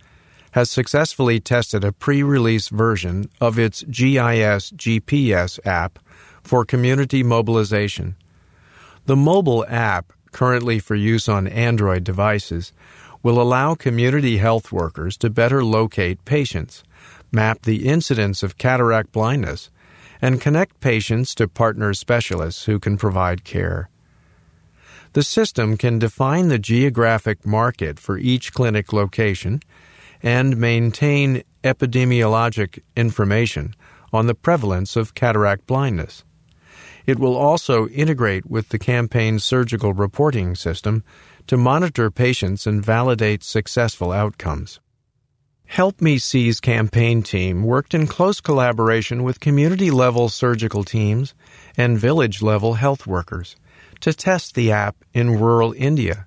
[0.52, 5.98] has successfully tested a pre release version of its GIS GPS app
[6.44, 8.18] for community mobilization.
[9.06, 12.74] The mobile app, currently for use on Android devices,
[13.24, 16.84] will allow community health workers to better locate patients,
[17.32, 19.72] map the incidence of cataract blindness,
[20.22, 23.90] and connect patients to partner specialists who can provide care.
[25.20, 29.60] The system can define the geographic market for each clinic location
[30.24, 33.76] and maintain epidemiologic information
[34.14, 36.24] on the prevalence of cataract blindness.
[37.06, 41.04] It will also integrate with the campaign's surgical reporting system
[41.48, 44.80] to monitor patients and validate successful outcomes.
[45.66, 51.36] Help Me See's campaign team worked in close collaboration with community level surgical teams
[51.76, 53.58] and village level health workers
[54.02, 56.26] to test the app in rural India.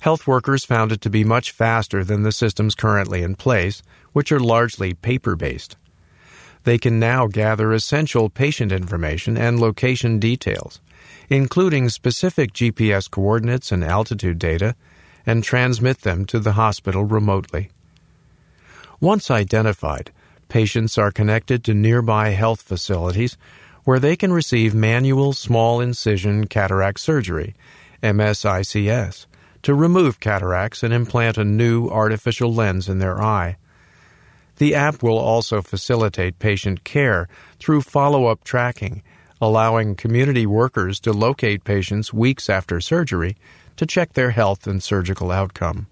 [0.00, 3.82] Health workers found it to be much faster than the systems currently in place,
[4.12, 5.76] which are largely paper based.
[6.64, 10.80] They can now gather essential patient information and location details,
[11.28, 14.74] including specific GPS coordinates and altitude data,
[15.26, 17.70] and transmit them to the hospital remotely.
[19.00, 20.10] Once identified,
[20.48, 23.36] patients are connected to nearby health facilities
[23.90, 27.56] where they can receive manual small incision cataract surgery,
[28.04, 29.26] MSICS,
[29.62, 33.56] to remove cataracts and implant a new artificial lens in their eye.
[34.58, 37.26] The app will also facilitate patient care
[37.58, 39.02] through follow up tracking,
[39.40, 43.36] allowing community workers to locate patients weeks after surgery
[43.74, 45.88] to check their health and surgical outcome.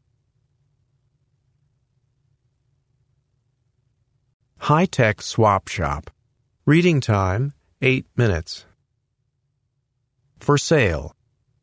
[4.58, 6.12] High Tech Swap Shop.
[6.64, 8.66] Reading time 8 minutes.
[10.40, 11.14] For sale.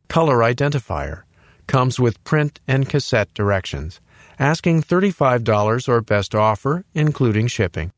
[0.08, 1.24] Color identifier.
[1.68, 4.00] Comes with print and cassette directions.
[4.40, 7.92] Asking $35 or best offer, including shipping.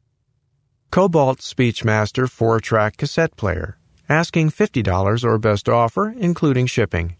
[0.91, 3.77] Cobolt Speechmaster 4 track cassette player.
[4.09, 7.17] Asking $50 or best offer, including shipping.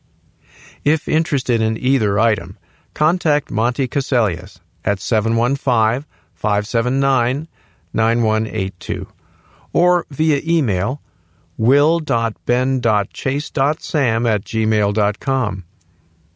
[0.84, 2.58] If interested in either item,
[2.96, 7.48] contact Monty Cassellius at 715 579
[7.94, 9.08] 9182
[9.74, 11.02] or via email
[11.58, 15.64] will.ben.chase.sam at gmail.com.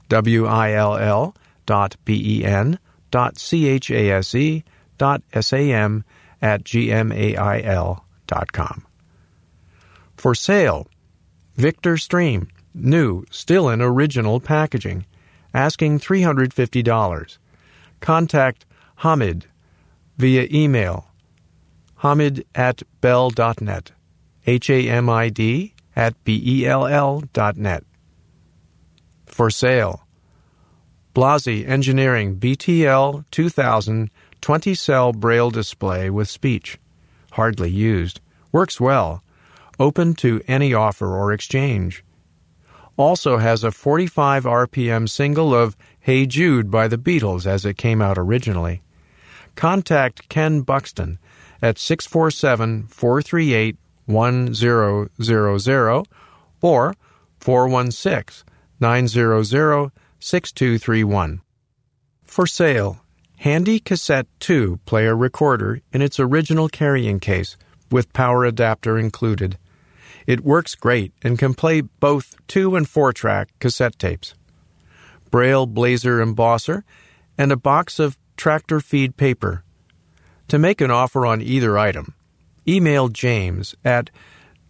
[0.09, 1.35] W-I-L-L
[1.65, 2.79] dot B-E-N
[3.11, 4.63] dot C-H-A-S-E
[4.97, 6.03] dot S-A-M
[6.41, 8.85] at G-M-A-I-L dot com.
[10.17, 10.87] For sale,
[11.55, 15.05] Victor Stream, new, still in original packaging,
[15.53, 17.37] asking $350.
[17.99, 18.65] Contact
[18.97, 19.45] Hamid
[20.17, 21.10] via email
[22.01, 23.91] hamid at bell.net.
[24.47, 27.83] H-A-M-I-D at B-E-L-L dot net.
[29.27, 30.07] For sale.
[31.13, 34.09] Blazie Engineering BTL 2000
[34.41, 36.79] 20 cell braille display with speech.
[37.33, 38.19] Hardly used.
[38.51, 39.23] Works well.
[39.79, 42.03] Open to any offer or exchange.
[42.97, 48.01] Also has a 45 RPM single of Hey Jude by the Beatles as it came
[48.01, 48.81] out originally.
[49.55, 51.19] Contact Ken Buxton
[51.61, 56.07] at 647 438 1000
[56.61, 56.95] or
[57.39, 58.45] 416
[58.79, 61.41] 900 6231.
[62.23, 63.01] For sale,
[63.39, 67.57] Handi Cassette 2 player recorder in its original carrying case
[67.89, 69.57] with power adapter included.
[70.27, 74.35] It works great and can play both 2 and 4 track cassette tapes.
[75.31, 76.83] Braille Blazer embosser
[77.37, 79.63] and a box of tractor feed paper
[80.51, 82.13] to make an offer on either item,
[82.67, 84.09] email James at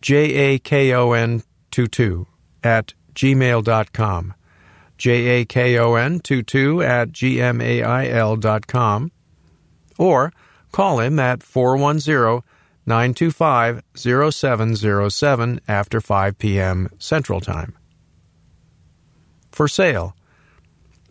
[0.04, 2.28] jakon22
[2.64, 4.34] at gmail.com,
[5.00, 9.12] jakon22 at gmail.com,
[9.98, 10.32] or
[10.72, 12.44] call him at 410
[12.86, 16.90] 925 0707 after 5 p.m.
[17.00, 17.76] Central Time.
[19.52, 20.16] For sale,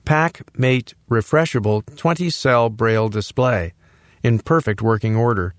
[0.05, 3.73] PAC Mate Refreshable 20 cell Braille display
[4.23, 5.55] in perfect working order.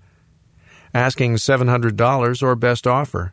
[0.94, 3.32] Asking $700 or best offer.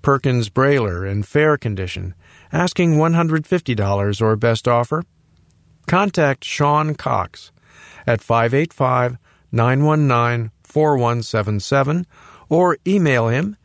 [0.00, 2.14] Perkins Brailer in fair condition.
[2.52, 5.02] Asking $150 or best offer.
[5.86, 7.50] Contact Sean Cox
[8.06, 9.18] at 585
[9.50, 12.06] 919 4177
[12.48, 13.56] or email him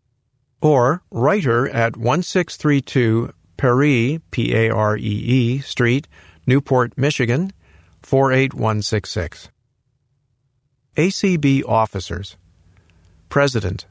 [0.60, 6.06] or write her at 1632 Paree, P A R E E Street,
[6.46, 7.52] Newport, Michigan
[8.06, 9.48] 48166.
[10.96, 12.36] ACB Officers.
[13.28, 13.86] President.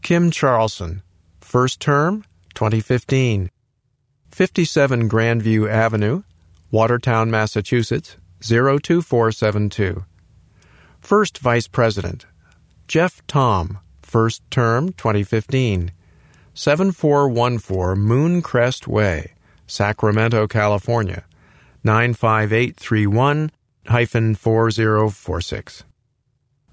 [0.00, 1.02] Kim Charlson.
[1.40, 2.22] First Term
[2.54, 3.50] 2015
[4.30, 6.22] 57 Grandview Avenue,
[6.70, 10.04] Watertown, Massachusetts 02472
[11.00, 12.26] First Vice President.
[12.86, 13.80] Jeff Thom.
[14.00, 15.90] First Term 2015
[16.54, 19.32] 7414 Mooncrest Way,
[19.66, 21.24] Sacramento, California
[21.88, 23.50] 95831
[24.34, 25.84] 4046.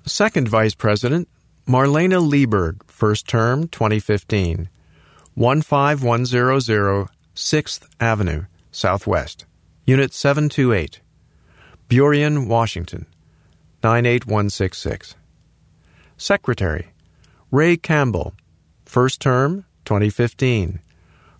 [0.05, 1.29] Second Vice President
[1.65, 4.67] Marlaina Lieberg, first term 2015,
[5.37, 9.45] 15100 6th Avenue, Southwest,
[9.85, 10.99] Unit 728,
[11.87, 13.05] Burien, Washington.
[13.83, 15.15] 98166.
[16.17, 16.91] Secretary
[17.51, 18.33] Ray Campbell,
[18.83, 20.81] first term 2015,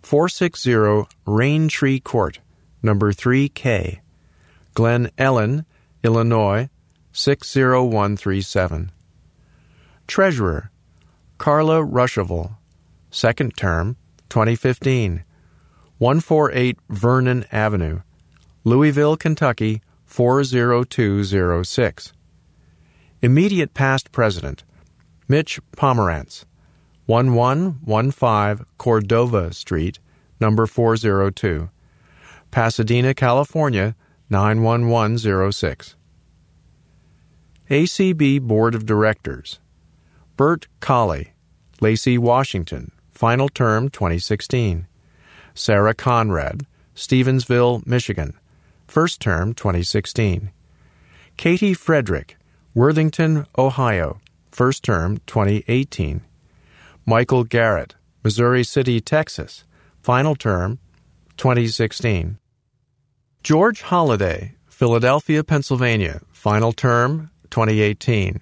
[0.02, 2.39] 460 Rain Tree Court,
[2.86, 3.99] number 3K,
[4.76, 5.66] Glen Ellyn,
[6.03, 6.70] Illinois
[7.12, 8.91] 60137.
[10.07, 10.72] Treasurer
[11.40, 12.57] Carla Ruschival,
[13.10, 13.98] second term
[14.30, 15.24] 2015,
[15.98, 18.02] 148 Vernon Avenue,
[18.64, 22.14] Louisville, Kentucky 40206.
[23.22, 24.64] Immediate past president
[25.28, 26.45] Mitch Pomerantz,
[27.07, 29.98] 1115 Cordova Street,
[30.40, 31.72] number 402.
[32.56, 33.98] Pasadena, California
[34.30, 35.95] 91106.
[37.69, 39.60] ACB Board of Directors
[40.38, 41.34] Berl Colley,
[41.82, 44.88] Lacey Washington, final term 2016.
[45.53, 46.65] Sarah Conrad,
[46.95, 48.34] Stevensville, Michigan,
[48.88, 50.49] first term 2016.
[51.36, 52.38] Katie Frederick,
[52.73, 56.22] Worthington, Ohio, first term 2018.
[57.06, 59.65] Michael Garrett, Missouri City, Texas,
[60.02, 60.80] final term
[61.36, 62.40] 2016.
[63.45, 68.41] George Holliday, Philadelphia, Pennsylvania, final term 2018.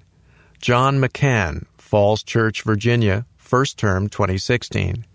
[0.62, 5.06] John McCann, Falls Church, Virginia, first term 2016.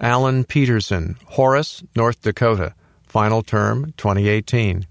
[0.00, 2.72] Alan Peterson, Horace, North Dakota,
[3.02, 4.86] final term 2018.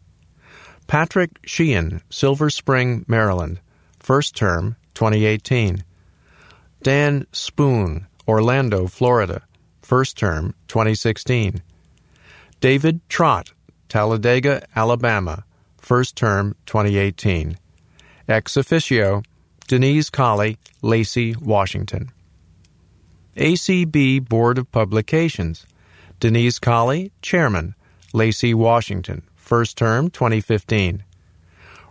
[0.86, 3.60] Patrick Sheehan, Silver Spring, Maryland,
[3.98, 5.84] first term 2018.
[6.84, 9.42] Dan Spoon, Orlando, Florida,
[9.82, 11.64] first term 2016.
[12.60, 13.54] David Trott,
[13.90, 15.44] Talladega, Alabama,
[15.78, 17.58] first term 2018.
[18.28, 19.24] Ex officio,
[19.68, 22.12] Denise Colley, Lacey, Washington.
[23.38, 25.66] ACB Board of Publications,
[26.20, 27.76] Denise Colley, Chairman,
[28.14, 31.04] Lacey, Washington, first term 2015.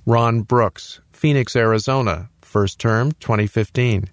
[0.05, 4.11] Ron Brooks, Phoenix, Arizona, first term 2015.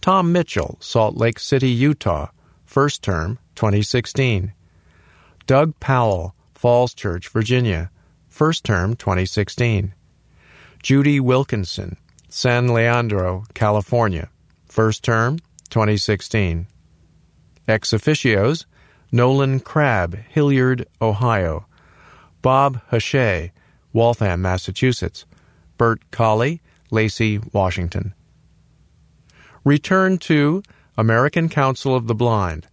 [0.00, 2.28] Tom Mitchell, Salt Lake City, Utah,
[2.64, 4.52] first term 2016.
[5.46, 7.90] Doug Powell, Falls Church, Virginia,
[8.28, 9.94] first term 2016.
[10.80, 11.96] Judy Wilkinson,
[12.28, 14.30] San Leandro, California,
[14.66, 15.40] first term
[15.70, 16.68] 2016.
[17.66, 18.66] Ex officios
[19.10, 21.66] Nolan Crabb, Hilliard, Ohio.
[22.42, 23.50] Bob Hachey,
[23.92, 25.26] Waltham, Massachusetts.
[25.76, 26.62] Berl Colley,
[26.92, 28.14] Lacey, Washington.
[29.64, 30.62] Return to
[30.96, 32.68] American Council of the Blind,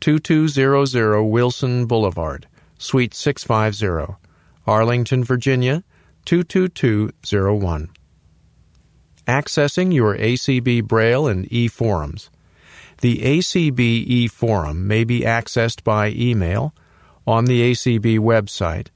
[0.00, 2.46] 2200 Wilson Boulevard,
[2.82, 4.16] Suite 650,
[4.66, 5.84] Arlington, Virginia
[6.24, 7.90] 22201.
[9.28, 12.28] Accessing your ACB Braille and e forums.
[13.00, 16.74] The ACB e forum may be accessed by email,
[17.24, 18.88] on the ACB website,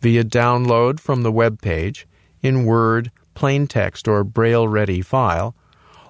[0.00, 2.08] via download from the web page,
[2.40, 5.54] in Word, plain text, or Braille ready file,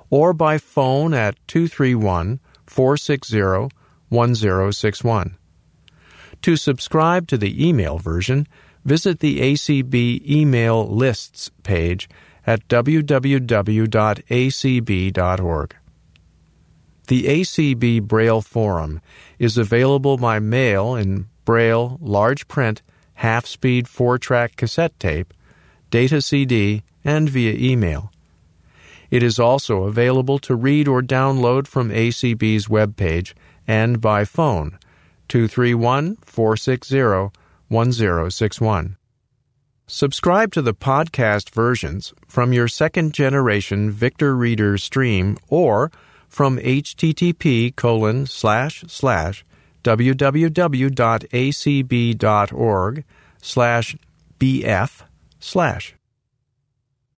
[0.08, 3.74] or by phone at 231 460
[4.08, 5.36] 1061.
[6.44, 8.46] To subscribe to the email version,
[8.84, 12.06] visit the ACB email lists page
[12.46, 13.06] at www.acb.org.
[17.06, 19.00] The ACB Braille Forum
[19.38, 22.82] is available by mail in Braille large print
[23.14, 25.32] half speed 4 track cassette tape,
[25.88, 28.12] data CD, and via email.
[29.10, 33.32] It is also available to read or download from ACB's webpage
[33.66, 34.78] and by phone
[35.28, 37.30] 231 460
[37.68, 38.96] 1061.
[39.86, 45.92] Subscribe to the podcast versions from your second generation Victor Reader stream or
[46.28, 49.44] from http colon slash slash
[49.82, 50.54] www.acb.org
[53.42, 53.96] slash
[54.40, 55.02] bf
[55.38, 55.94] slash.